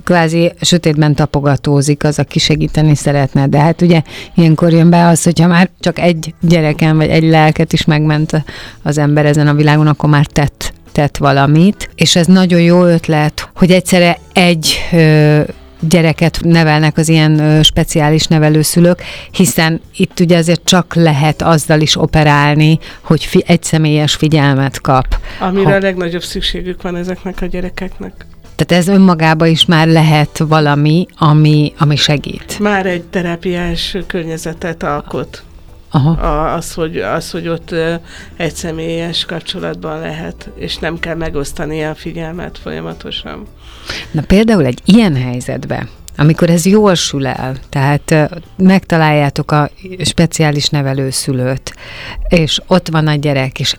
kvázi 0.05 0.53
sötétben 0.61 1.15
tapogatózik 1.15 2.05
az, 2.05 2.19
aki 2.19 2.39
segíteni 2.39 2.95
szeretne. 2.95 3.47
De 3.47 3.61
hát 3.61 3.83
ugye 3.83 4.03
ilyenkor 4.35 4.73
jön 4.73 4.91
be 4.91 5.07
az, 5.07 5.23
hogyha 5.23 5.47
már 5.47 5.71
csak 5.81 5.99
egy 5.99 6.35
gyereken 6.41 6.97
vagy 6.97 7.09
egy 7.09 7.23
lelket 7.25 7.73
is 7.73 7.85
megment 7.85 8.45
az 8.83 8.99
ember 8.99 9.27
ezen 9.27 9.47
a 9.47 9.55
világon, 9.55 9.87
akkor 9.87 10.09
már 10.09 10.27
tett 10.27 10.75
tett 10.93 11.17
valamit, 11.17 11.91
és 11.95 12.17
ez 12.17 12.27
nagyon 12.27 12.61
jó 12.61 12.85
ötlet, 12.85 13.51
hogy 13.55 13.71
egyszerre 13.71 14.19
egy 14.33 14.77
ö, 14.93 15.41
gyereket 15.89 16.39
nevelnek 16.43 16.99
az 16.99 17.09
ilyen 17.09 17.63
speciális 17.63 18.27
nevelőszülők, 18.27 19.03
hiszen 19.31 19.81
itt 19.97 20.21
ugye 20.21 20.37
azért 20.37 20.65
csak 20.65 20.95
lehet 20.95 21.43
azzal 21.43 21.81
is 21.81 21.97
operálni, 21.97 22.79
hogy 23.01 23.25
fi, 23.25 23.45
egy 23.47 23.63
személyes 23.63 24.15
figyelmet 24.15 24.81
kap. 24.81 25.07
Amire 25.41 25.69
Ha- 25.69 25.75
a 25.75 25.79
legnagyobb 25.79 26.23
szükségük 26.23 26.83
van 26.83 26.97
ezeknek 26.97 27.43
a 27.43 27.47
gyerekeknek. 27.47 28.27
Tehát 28.57 28.85
ez 28.85 28.95
önmagában 28.95 29.49
is 29.49 29.65
már 29.65 29.87
lehet 29.87 30.39
valami, 30.39 31.07
ami, 31.17 31.73
ami 31.79 31.97
segít. 31.97 32.59
Már 32.59 32.87
egy 32.87 33.03
terápiás 33.03 33.97
környezetet 34.07 34.83
alkot. 34.83 35.43
Aha. 35.91 36.11
A, 36.11 36.55
az, 36.55 36.73
hogy, 36.73 36.97
az, 36.97 37.31
hogy 37.31 37.49
ott 37.49 37.75
egy 38.37 38.55
személyes 38.55 39.25
kapcsolatban 39.25 40.01
lehet, 40.01 40.51
és 40.55 40.77
nem 40.77 40.99
kell 40.99 41.15
megosztani 41.15 41.85
a 41.85 41.95
figyelmet 41.95 42.59
folyamatosan. 42.59 43.47
Na 44.11 44.23
például 44.23 44.65
egy 44.65 44.81
ilyen 44.85 45.17
helyzetben, 45.17 45.89
amikor 46.17 46.51
ez 46.51 46.67
jól 46.67 46.95
sül 46.95 47.27
el, 47.27 47.57
tehát 47.69 48.31
megtaláljátok 48.57 49.51
a 49.51 49.71
speciális 50.05 50.69
nevelőszülőt, 50.69 51.75
és 52.29 52.61
ott 52.67 52.89
van 52.89 53.07
a 53.07 53.15
gyerek, 53.15 53.61
és 53.61 53.77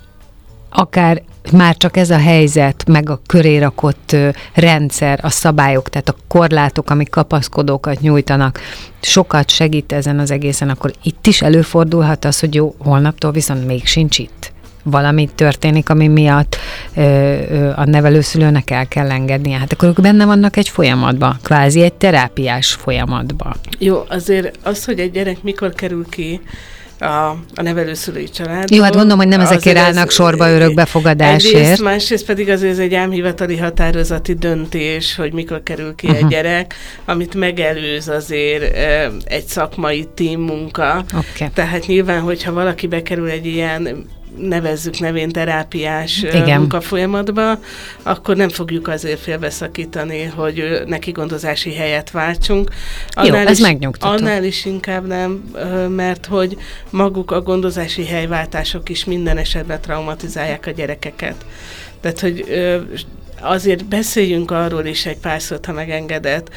akár 0.70 1.22
már 1.52 1.78
csak 1.78 1.98
ez 1.98 2.10
a 2.10 2.18
helyzet, 2.18 2.84
meg 2.88 3.10
a 3.10 3.22
köré 3.26 3.58
rakott 3.58 4.16
rendszer, 4.54 5.20
a 5.22 5.30
szabályok, 5.30 5.90
tehát 5.90 6.10
a 6.10 6.16
korlátok, 6.28 6.90
amik 6.90 7.10
kapaszkodókat 7.10 8.00
nyújtanak, 8.00 8.60
sokat 9.02 9.50
segít 9.50 9.92
ezen 9.92 10.20
az 10.20 10.32
egészen, 10.32 10.70
akkor 10.70 10.92
itt 11.04 11.28
is 11.28 11.42
előfordulhat 11.42 12.26
az, 12.26 12.40
hogy 12.40 12.56
jó, 12.56 12.76
holnaptól 12.78 13.32
viszont 13.32 13.66
még 13.66 13.86
sincs 13.86 14.18
itt. 14.18 14.52
Valami 14.84 15.30
történik, 15.36 15.90
ami 15.90 16.08
miatt 16.08 16.58
ö, 16.96 17.02
ö, 17.02 17.72
a 17.76 17.86
nevelőszülőnek 17.86 18.70
el 18.70 18.88
kell 18.88 19.12
engednie. 19.12 19.58
Hát 19.58 19.74
akkor 19.74 19.88
ők 19.88 20.02
benne 20.02 20.26
vannak 20.26 20.58
egy 20.58 20.70
folyamatban, 20.70 21.38
kvázi 21.44 21.82
egy 21.82 21.94
terápiás 21.94 22.74
folyamatban. 22.74 23.56
Jó, 23.78 24.04
azért 24.10 24.58
az, 24.64 24.86
hogy 24.86 25.00
egy 25.00 25.12
gyerek 25.12 25.44
mikor 25.44 25.74
kerül 25.74 26.06
ki 26.10 26.42
a, 27.00 27.30
a 27.56 27.62
nevelőszülői 27.62 28.30
családból. 28.30 28.78
Jó, 28.78 28.84
hát 28.84 28.94
gondolom, 28.94 29.18
hogy 29.18 29.28
nem 29.28 29.40
ezekért 29.40 29.78
állnak 29.78 30.12
sorba 30.12 30.50
örökbefogadásért. 30.50 31.56
Egyrészt, 31.56 31.82
másrészt 31.82 32.26
pedig 32.26 32.50
azért 32.50 32.72
ez 32.72 32.80
egy 32.80 32.94
álmhivatali 32.94 33.58
határozati 33.58 34.34
döntés, 34.34 35.16
hogy 35.16 35.34
mikor 35.34 35.64
kerül 35.64 35.96
ki 35.96 36.08
uh-huh. 36.08 36.22
egy 36.22 36.28
gyerek, 36.28 36.76
amit 37.06 37.36
megelőz 37.36 38.08
azért 38.08 38.76
egy 39.26 39.46
szakmai 39.46 40.08
team 40.14 40.42
munka. 40.42 41.06
Oké. 41.18 41.50
Tehát 41.54 41.88
nyilván, 41.88 42.22
hogyha 42.22 42.54
valaki 42.54 42.88
bekerül 42.88 43.30
egy 43.30 43.46
ilyen 43.46 44.06
nevezzük 44.40 45.00
nevén 45.00 45.30
terápiás 45.30 46.22
Igen. 46.22 46.60
munkafolyamatba, 46.60 47.60
akkor 48.04 48.36
nem 48.36 48.50
fogjuk 48.50 48.88
azért 48.88 49.20
félbeszakítani, 49.20 50.24
hogy 50.24 50.84
neki 50.86 51.12
gondozási 51.12 51.74
helyet 51.74 52.12
váltsunk. 52.12 52.70
Jó, 53.24 53.34
ez 53.34 53.52
is, 53.52 53.60
megnyugtató. 53.60 54.14
Annál 54.14 54.44
is 54.44 54.66
inkább 54.66 55.08
nem, 55.08 55.32
mert 55.90 56.26
hogy 56.26 56.58
maguk 56.90 57.32
a 57.32 57.42
gondozási 57.42 58.06
helyváltások 58.06 58.90
is 58.90 59.06
minden 59.06 59.38
esetben 59.38 59.82
traumatizálják 59.82 60.66
a 60.66 60.72
gyerekeket. 60.72 61.46
Tehát, 62.02 62.20
hogy 62.20 62.46
azért 63.42 63.86
beszéljünk 63.86 64.52
arról 64.52 64.86
is 64.86 65.06
egy 65.06 65.18
pár 65.18 65.42
szót, 65.42 65.66
ha 65.66 65.72
megengedett, 65.72 66.50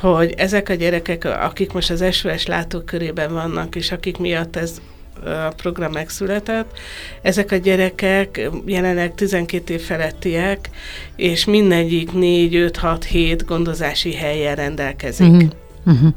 hogy 0.00 0.34
ezek 0.36 0.68
a 0.68 0.74
gyerekek, 0.74 1.24
akik 1.24 1.72
most 1.72 1.90
az 1.90 2.04
SOS 2.10 2.46
látókörében 2.46 3.32
vannak, 3.32 3.76
és 3.76 3.92
akik 3.92 4.18
miatt 4.18 4.56
ez 4.56 4.80
a 5.24 5.54
program 5.56 5.92
megszületett. 5.92 6.70
Ezek 7.22 7.52
a 7.52 7.56
gyerekek 7.56 8.50
jelenleg 8.64 9.14
12 9.14 9.74
év 9.74 9.80
felettiek, 9.80 10.70
és 11.16 11.44
mindegyik 11.44 12.12
4, 12.12 12.54
5, 12.54 12.76
6, 12.76 13.04
7 13.04 13.44
gondozási 13.44 14.14
helyen 14.14 14.54
rendelkezik. 14.54 15.30
Uh-huh. 15.30 15.50
Uh-huh. 15.86 16.12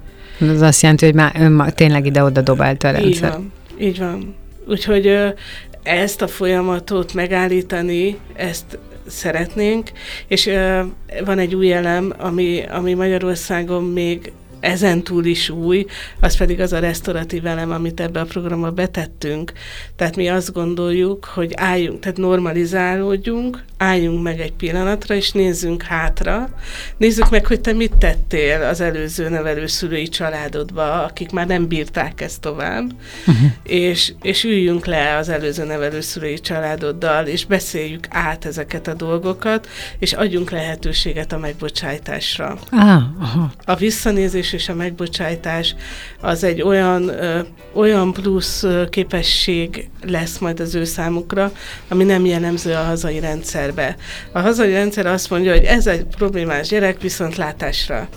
Ez 0.55 0.61
azt 0.61 0.81
jelenti, 0.81 1.05
hogy 1.05 1.15
már 1.15 1.35
önma, 1.39 1.69
tényleg 1.71 2.05
ide-oda 2.05 2.41
dobált 2.41 2.83
a 2.83 2.89
Így 2.89 2.95
rendszer. 2.95 3.31
van, 3.31 3.51
így 3.79 3.99
van. 3.99 4.35
Úgyhogy 4.67 5.17
ezt 5.83 6.21
a 6.21 6.27
folyamatot 6.27 7.13
megállítani, 7.13 8.17
ezt 8.33 8.77
szeretnénk, 9.07 9.91
és 10.27 10.45
ö, 10.45 10.81
van 11.25 11.39
egy 11.39 11.55
új 11.55 11.73
elem, 11.73 12.13
ami, 12.17 12.63
ami 12.71 12.93
Magyarországon 12.93 13.83
még 13.83 14.31
ezen 14.59 15.03
túl 15.03 15.25
is 15.25 15.49
új, 15.49 15.85
az 16.19 16.37
pedig 16.37 16.59
az 16.59 16.73
a 16.73 16.79
restauratív 16.79 17.45
elem, 17.45 17.71
amit 17.71 17.99
ebbe 17.99 18.19
a 18.19 18.25
programba 18.25 18.71
betettünk. 18.71 19.51
Tehát 19.95 20.15
mi 20.15 20.27
azt 20.27 20.53
gondoljuk, 20.53 21.25
hogy 21.25 21.53
álljunk, 21.55 21.99
tehát 21.99 22.17
normalizálódjunk, 22.17 23.63
álljunk 23.77 24.23
meg 24.23 24.39
egy 24.39 24.53
pillanatra, 24.53 25.15
és 25.15 25.31
nézzünk 25.31 25.83
hátra. 25.83 26.49
Nézzük 26.97 27.29
meg, 27.29 27.45
hogy 27.45 27.61
te 27.61 27.73
mit 27.73 27.97
tettél 27.97 28.61
az 28.61 28.81
előző 28.81 29.29
nevelőszülői 29.29 30.07
családodba, 30.07 31.03
akik 31.03 31.31
már 31.31 31.47
nem 31.47 31.67
bírták 31.67 32.21
ezt 32.21 32.41
tovább, 32.41 32.91
uh-huh. 33.27 33.51
és, 33.63 34.13
és 34.21 34.43
üljünk 34.43 34.85
le 34.85 35.15
az 35.15 35.29
előző 35.29 35.65
nevelőszülői 35.65 36.39
családoddal, 36.39 37.25
és 37.25 37.45
beszéljük 37.45 38.07
át 38.09 38.45
ezeket 38.45 38.87
a 38.87 38.93
dolgokat, 38.93 39.67
és 39.99 40.13
adjunk 40.13 40.49
lehetőséget 40.49 41.31
a 41.31 41.37
megbocsájtásra. 41.37 42.57
Ah, 42.71 43.03
aha. 43.19 43.51
A 43.65 43.75
visszanézés 43.75 44.48
és 44.53 44.69
a 44.69 44.73
megbocsájtás 44.73 45.75
az 46.21 46.43
egy 46.43 46.61
olyan, 46.61 47.07
ö, 47.07 47.39
olyan 47.73 48.13
plusz 48.13 48.65
képesség 48.89 49.89
lesz 50.01 50.37
majd 50.37 50.59
az 50.59 50.75
ő 50.75 50.83
számukra, 50.83 51.51
ami 51.87 52.03
nem 52.03 52.25
jellemző 52.25 52.73
a 52.73 52.83
hazai 52.83 53.19
rendszerbe. 53.19 53.95
A 54.31 54.39
hazai 54.39 54.71
rendszer 54.71 55.05
azt 55.05 55.29
mondja, 55.29 55.51
hogy 55.51 55.63
ez 55.63 55.87
egy 55.87 56.03
problémás 56.03 56.67
gyerek 56.67 57.01
viszontlátásra. 57.01 58.07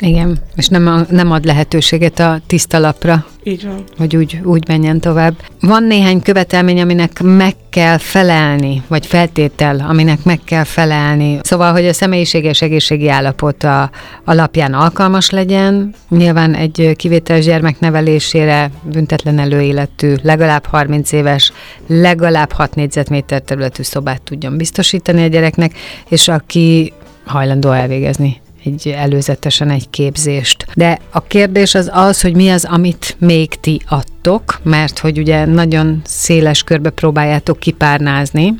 Igen, 0.00 0.38
és 0.56 0.68
nem, 0.68 0.86
a, 0.86 1.00
nem 1.10 1.30
ad 1.30 1.44
lehetőséget 1.44 2.18
a 2.18 2.40
tiszta 2.46 2.78
lapra, 2.78 3.26
Így 3.42 3.64
van. 3.64 3.84
hogy 3.96 4.16
úgy, 4.16 4.40
úgy 4.44 4.68
menjen 4.68 5.00
tovább. 5.00 5.34
Van 5.60 5.82
néhány 5.82 6.22
követelmény, 6.22 6.80
aminek 6.80 7.20
meg 7.22 7.54
kell 7.70 7.98
felelni, 7.98 8.82
vagy 8.86 9.06
feltétel, 9.06 9.86
aminek 9.88 10.24
meg 10.24 10.40
kell 10.44 10.64
felelni. 10.64 11.38
Szóval, 11.42 11.72
hogy 11.72 11.86
a 11.86 11.92
személyiséges 11.92 12.62
egészségi 12.62 13.08
a, 13.08 13.90
alapján 14.24 14.74
alkalmas 14.74 15.30
legyen, 15.30 15.94
nyilván 16.08 16.54
egy 16.54 16.92
kivételes 16.96 17.44
gyermek 17.44 17.80
nevelésére 17.80 18.70
büntetlen 18.82 19.38
előéletű, 19.38 20.14
legalább 20.22 20.64
30 20.64 21.12
éves, 21.12 21.52
legalább 21.86 22.52
6 22.52 22.74
négyzetméter 22.74 23.40
területű 23.40 23.82
szobát 23.82 24.22
tudjon 24.22 24.56
biztosítani 24.56 25.22
a 25.22 25.26
gyereknek, 25.26 25.72
és 26.08 26.28
aki 26.28 26.92
hajlandó 27.24 27.70
elvégezni 27.70 28.40
egy 28.64 28.88
előzetesen 28.88 29.70
egy 29.70 29.90
képzést. 29.90 30.66
De 30.74 30.98
a 31.10 31.22
kérdés 31.22 31.74
az 31.74 31.90
az, 31.92 32.20
hogy 32.20 32.34
mi 32.34 32.48
az, 32.48 32.64
amit 32.64 33.16
még 33.18 33.48
ti 33.48 33.80
adtok, 33.88 34.60
mert 34.62 34.98
hogy 34.98 35.18
ugye 35.18 35.44
nagyon 35.44 36.00
széles 36.04 36.62
körbe 36.62 36.90
próbáljátok 36.90 37.58
kipárnázni 37.58 38.54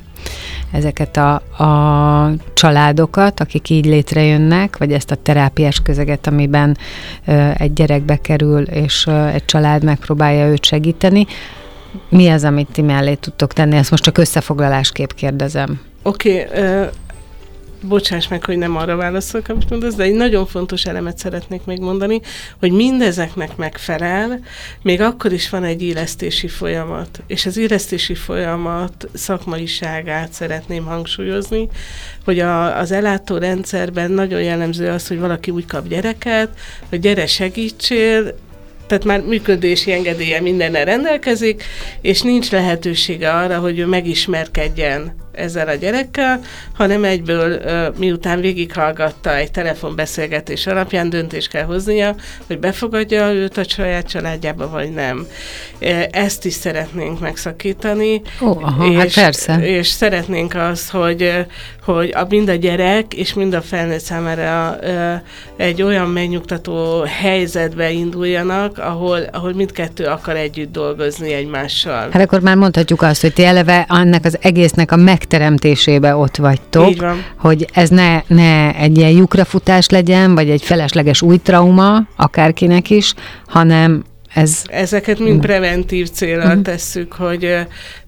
ezeket 0.72 1.16
a, 1.16 1.34
a 1.64 2.32
családokat, 2.54 3.40
akik 3.40 3.70
így 3.70 3.86
létrejönnek, 3.86 4.76
vagy 4.76 4.92
ezt 4.92 5.10
a 5.10 5.14
terápiás 5.14 5.80
közeget, 5.80 6.26
amiben 6.26 6.76
ö, 7.26 7.50
egy 7.58 7.72
gyerek 7.72 8.02
bekerül, 8.02 8.62
és 8.62 9.06
ö, 9.06 9.26
egy 9.26 9.44
család 9.44 9.84
megpróbálja 9.84 10.46
őt 10.46 10.64
segíteni. 10.64 11.26
Mi 12.08 12.28
az, 12.28 12.44
amit 12.44 12.68
ti 12.72 12.82
mellé 12.82 13.14
tudtok 13.14 13.52
tenni? 13.52 13.76
Ezt 13.76 13.90
most 13.90 14.02
csak 14.02 14.18
összefoglalásképp 14.18 15.10
kérdezem. 15.10 15.80
Oké, 16.02 16.46
okay, 16.50 16.86
bocsáss 17.82 18.28
meg, 18.28 18.44
hogy 18.44 18.56
nem 18.56 18.76
arra 18.76 18.96
amit 19.48 19.70
mondasz, 19.70 19.94
de 19.94 20.02
egy 20.02 20.14
nagyon 20.14 20.46
fontos 20.46 20.84
elemet 20.84 21.18
szeretnék 21.18 21.64
még 21.64 21.80
mondani, 21.80 22.20
hogy 22.58 22.72
mindezeknek 22.72 23.56
megfelel, 23.56 24.40
még 24.82 25.00
akkor 25.00 25.32
is 25.32 25.50
van 25.50 25.64
egy 25.64 25.82
illesztési 25.82 26.48
folyamat. 26.48 27.22
És 27.26 27.46
az 27.46 27.56
illesztési 27.56 28.14
folyamat 28.14 29.08
szakmaiságát 29.14 30.32
szeretném 30.32 30.84
hangsúlyozni, 30.84 31.68
hogy 32.24 32.38
a, 32.38 32.78
az 32.78 32.92
ellátórendszerben 32.92 34.10
nagyon 34.10 34.42
jellemző 34.42 34.88
az, 34.88 35.08
hogy 35.08 35.18
valaki 35.18 35.50
úgy 35.50 35.66
kap 35.66 35.88
gyereket, 35.88 36.48
hogy 36.88 37.00
gyere 37.00 37.26
segítsél, 37.26 38.34
tehát 38.86 39.04
már 39.04 39.20
működési 39.20 39.92
engedélye 39.92 40.40
mindennel 40.40 40.84
rendelkezik, 40.84 41.64
és 42.00 42.22
nincs 42.22 42.50
lehetősége 42.50 43.30
arra, 43.30 43.58
hogy 43.58 43.78
ő 43.78 43.86
megismerkedjen 43.86 45.26
ezzel 45.38 45.68
a 45.68 45.74
gyerekkel, 45.74 46.40
hanem 46.74 47.04
egyből 47.04 47.60
miután 47.98 48.40
végighallgatta 48.40 49.36
egy 49.36 49.50
telefonbeszélgetés 49.50 50.66
alapján 50.66 51.10
döntés 51.10 51.48
kell 51.48 51.64
hoznia, 51.64 52.14
hogy 52.46 52.58
befogadja 52.58 53.32
őt 53.32 53.56
a 53.56 53.64
saját 53.64 54.08
családjába, 54.08 54.70
vagy 54.70 54.90
nem. 54.92 55.26
Ezt 56.10 56.44
is 56.44 56.52
szeretnénk 56.52 57.20
megszakítani. 57.20 58.22
Ó, 58.40 58.58
aha, 58.60 58.86
és, 58.86 58.96
hát 58.96 59.24
persze. 59.24 59.66
És 59.66 59.86
szeretnénk 59.86 60.54
azt, 60.54 60.90
hogy, 60.90 61.46
hogy 61.84 62.10
a, 62.14 62.26
mind 62.28 62.48
a 62.48 62.54
gyerek 62.54 63.14
és 63.14 63.34
mind 63.34 63.54
a 63.54 63.62
felnőtt 63.62 64.00
számára 64.00 64.78
egy 65.56 65.82
olyan 65.82 66.08
megnyugtató 66.08 67.02
helyzetbe 67.02 67.90
induljanak, 67.90 68.78
ahol, 68.78 69.20
ahol 69.32 69.52
mindkettő 69.52 70.04
akar 70.04 70.36
együtt 70.36 70.72
dolgozni 70.72 71.32
egymással. 71.32 72.08
Hát 72.10 72.22
akkor 72.22 72.40
már 72.40 72.56
mondhatjuk 72.56 73.02
azt, 73.02 73.20
hogy 73.20 73.32
ti 73.32 73.44
eleve 73.44 73.86
annak 73.88 74.24
az 74.24 74.38
egésznek 74.40 74.92
a 74.92 74.96
meg 74.96 75.24
megteremtésébe 75.28 76.16
ott 76.16 76.36
vagytok, 76.36 76.90
Így 76.90 76.98
van. 77.00 77.24
hogy 77.36 77.66
ez 77.72 77.88
ne, 77.88 78.22
ne 78.26 78.74
egy 78.74 78.98
ilyen 78.98 79.10
lyukrafutás 79.10 79.88
legyen, 79.88 80.34
vagy 80.34 80.50
egy 80.50 80.62
felesleges 80.62 81.22
új 81.22 81.36
trauma, 81.36 82.06
akárkinek 82.16 82.90
is, 82.90 83.14
hanem 83.46 84.04
ez 84.34 84.62
Ezeket 84.66 85.18
mind 85.18 85.40
preventív 85.40 86.10
célra 86.10 86.62
tesszük, 86.62 87.12
hogy, 87.12 87.44
ö, 87.44 87.60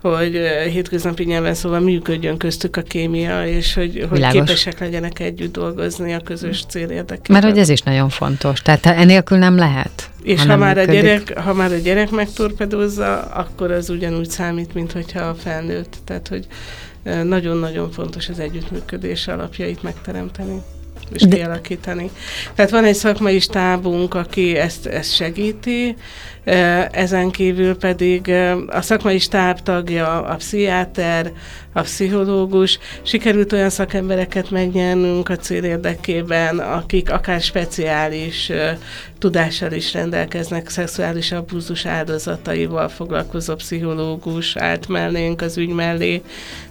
hogy 0.02 0.36
ö, 0.36 0.68
hétköznapi 0.68 1.24
nyelven 1.24 1.54
szóval 1.54 1.80
működjön 1.80 2.36
köztük 2.36 2.76
a 2.76 2.82
kémia, 2.82 3.46
és 3.46 3.74
hogy, 3.74 4.06
hogy 4.08 4.18
Világos. 4.18 4.38
képesek 4.38 4.80
legyenek 4.80 5.18
együtt 5.18 5.52
dolgozni 5.52 6.12
a 6.12 6.20
közös 6.20 6.64
cél 6.68 6.88
érdekében. 6.90 7.22
mert 7.28 7.44
hogy 7.44 7.58
ez 7.58 7.68
is 7.68 7.80
nagyon 7.80 8.08
fontos. 8.08 8.62
Tehát 8.62 8.86
enélkül 8.86 9.38
nem 9.38 9.56
lehet. 9.56 10.10
És 10.22 10.40
ha, 10.40 10.46
nem 10.46 10.58
már 10.58 10.78
a 10.78 10.84
gyerek, 10.84 11.38
ha 11.38 11.54
már 11.54 11.72
a 11.72 11.76
gyerek 11.76 12.10
megtorpedózza, 12.10 13.20
akkor 13.20 13.70
az 13.70 13.90
ugyanúgy 13.90 14.30
számít, 14.30 14.74
mint 14.74 14.92
hogyha 14.92 15.20
a 15.20 15.34
felnőtt. 15.34 15.96
Tehát, 16.04 16.28
hogy 16.28 16.46
nagyon-nagyon 17.02 17.90
fontos 17.90 18.28
az 18.28 18.38
együttműködés 18.38 19.28
alapjait 19.28 19.82
megteremteni 19.82 20.62
és 21.12 21.22
De- 21.22 21.36
kialakítani. 21.36 22.10
Tehát 22.54 22.70
van 22.70 22.84
egy 22.84 22.94
szakmai 22.94 23.38
stábunk, 23.38 24.14
aki 24.14 24.56
ezt, 24.56 24.86
ezt 24.86 25.14
segíti, 25.14 25.96
ezen 26.90 27.30
kívül 27.30 27.76
pedig 27.76 28.28
a 28.66 28.80
szakmai 28.80 29.18
stáb 29.18 29.60
tagja 29.60 30.22
a 30.22 30.34
pszichiáter, 30.34 31.32
a 31.72 31.80
pszichológus. 31.80 32.78
Sikerült 33.02 33.52
olyan 33.52 33.70
szakembereket 33.70 34.50
megnyernünk 34.50 35.28
a 35.28 35.36
cél 35.36 35.64
érdekében, 35.64 36.58
akik 36.58 37.10
akár 37.10 37.40
speciális 37.40 38.52
tudással 39.18 39.72
is 39.72 39.92
rendelkeznek, 39.92 40.68
szexuális 40.68 41.32
abúzus 41.32 41.86
áldozataival 41.86 42.88
foglalkozó 42.88 43.54
pszichológus 43.54 44.56
állt 44.56 44.88
mellénk 44.88 45.40
az 45.40 45.56
ügy 45.56 45.68
mellé. 45.68 46.22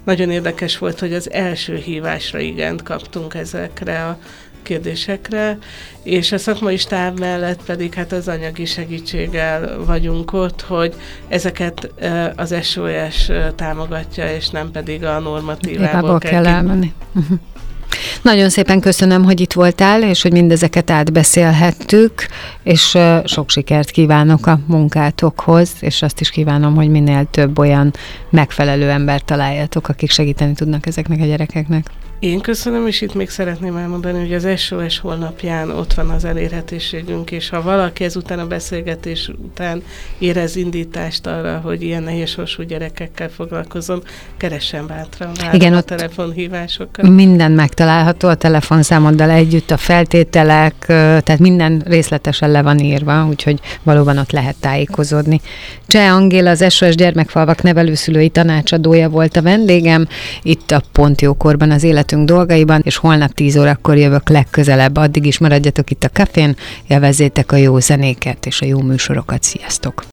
Nagyon 0.03 0.31
érdekes 0.31 0.77
volt, 0.77 0.99
hogy 0.99 1.13
az 1.13 1.31
első 1.31 1.75
hívásra 1.75 2.39
igent 2.39 2.83
kaptunk 2.83 3.33
ezekre 3.33 4.05
a 4.05 4.19
kérdésekre, 4.61 5.57
és 6.03 6.31
a 6.31 6.37
szakmai 6.37 6.77
stáb 6.77 7.19
mellett 7.19 7.63
pedig 7.65 7.93
hát 7.93 8.11
az 8.11 8.27
anyagi 8.27 8.65
segítséggel 8.65 9.83
vagyunk 9.85 10.33
ott, 10.33 10.61
hogy 10.61 10.93
ezeket 11.27 11.91
ö, 11.99 12.25
az 12.35 12.55
SOS 12.61 13.29
ö, 13.29 13.51
támogatja, 13.55 14.35
és 14.35 14.49
nem 14.49 14.71
pedig 14.71 15.03
a 15.05 15.19
normatívából 15.19 16.19
kell 16.19 16.41
ki- 16.41 16.47
elmenni. 16.47 16.93
Uh-huh. 17.13 17.37
Nagyon 18.21 18.49
szépen 18.49 18.79
köszönöm, 18.79 19.23
hogy 19.23 19.39
itt 19.39 19.53
voltál, 19.53 20.03
és 20.03 20.21
hogy 20.21 20.31
mindezeket 20.31 20.89
átbeszélhettük, 20.89 22.25
és 22.63 22.93
ö, 22.93 23.17
sok 23.25 23.49
sikert 23.49 23.89
kívánok 23.89 24.45
a 24.45 24.59
munkátokhoz, 24.65 25.71
és 25.79 26.01
azt 26.01 26.19
is 26.19 26.29
kívánom, 26.29 26.75
hogy 26.75 26.89
minél 26.89 27.27
több 27.31 27.59
olyan 27.59 27.93
megfelelő 28.29 28.89
embert 28.89 29.25
találjatok, 29.25 29.89
akik 29.89 30.11
segíteni 30.11 30.53
tudnak 30.53 30.85
ezeknek 30.85 31.21
a 31.21 31.25
gyerekeknek. 31.25 31.91
Én 32.19 32.39
köszönöm, 32.39 32.87
és 32.87 33.01
itt 33.01 33.13
még 33.13 33.29
szeretném 33.29 33.75
elmondani, 33.75 34.19
hogy 34.19 34.33
az 34.33 34.59
SOS 34.59 34.99
holnapján 34.99 35.69
ott 35.69 35.93
van 35.93 36.09
az 36.09 36.25
elérhetőségünk, 36.25 37.31
és 37.31 37.49
ha 37.49 37.61
valaki 37.61 38.03
ezután 38.03 38.39
a 38.39 38.47
beszélgetés 38.47 39.31
után 39.43 39.83
érez 40.17 40.55
indítást 40.55 41.27
arra, 41.27 41.59
hogy 41.63 41.81
ilyen 41.81 42.03
nehéz 42.03 42.29
sorsú 42.29 42.63
gyerekekkel 42.63 43.29
foglalkozom, 43.29 43.99
keressen 44.37 44.87
bátran. 44.87 45.31
Igen, 45.51 45.73
a 45.73 45.81
telefonhívásokat. 45.81 47.09
Minden 47.09 47.51
megtalálható 47.51 48.27
a 48.27 48.35
telefonszámoddal 48.35 49.29
együtt, 49.29 49.71
a 49.71 49.77
feltételek, 49.77 50.85
tehát 50.87 51.39
minden 51.39 51.83
részletesen 51.85 52.51
le 52.51 52.61
van 52.61 52.79
írva, 52.79 53.25
úgyhogy 53.27 53.59
valóban 53.83 54.17
ott 54.17 54.31
lehet 54.31 54.55
tájékozódni. 54.59 55.41
Cseh 55.87 56.15
Angéla, 56.15 56.49
az 56.49 56.73
SOS 56.73 56.95
Gyermekfalvak 56.95 57.61
nevelőszülői 57.61 58.29
tanácsadója 58.29 59.09
volt 59.09 59.35
a 59.35 59.41
vendégem, 59.41 60.07
itt 60.41 60.71
a 60.71 60.81
Pont 60.91 61.21
Jókorban 61.21 61.71
az 61.71 61.83
életünk 62.09 62.27
dolgaiban, 62.27 62.81
és 62.83 62.95
holnap 62.95 63.31
10 63.31 63.57
órakor 63.57 63.97
jövök 63.97 64.29
legközelebb. 64.29 64.97
Addig 64.97 65.25
is 65.25 65.37
maradjatok 65.37 65.91
itt 65.91 66.03
a 66.03 66.09
kafén, 66.13 66.55
élvezzétek 66.87 67.51
a 67.51 67.55
jó 67.55 67.79
zenéket 67.79 68.45
és 68.45 68.61
a 68.61 68.65
jó 68.65 68.81
műsorokat. 68.81 69.43
Sziasztok! 69.43 70.03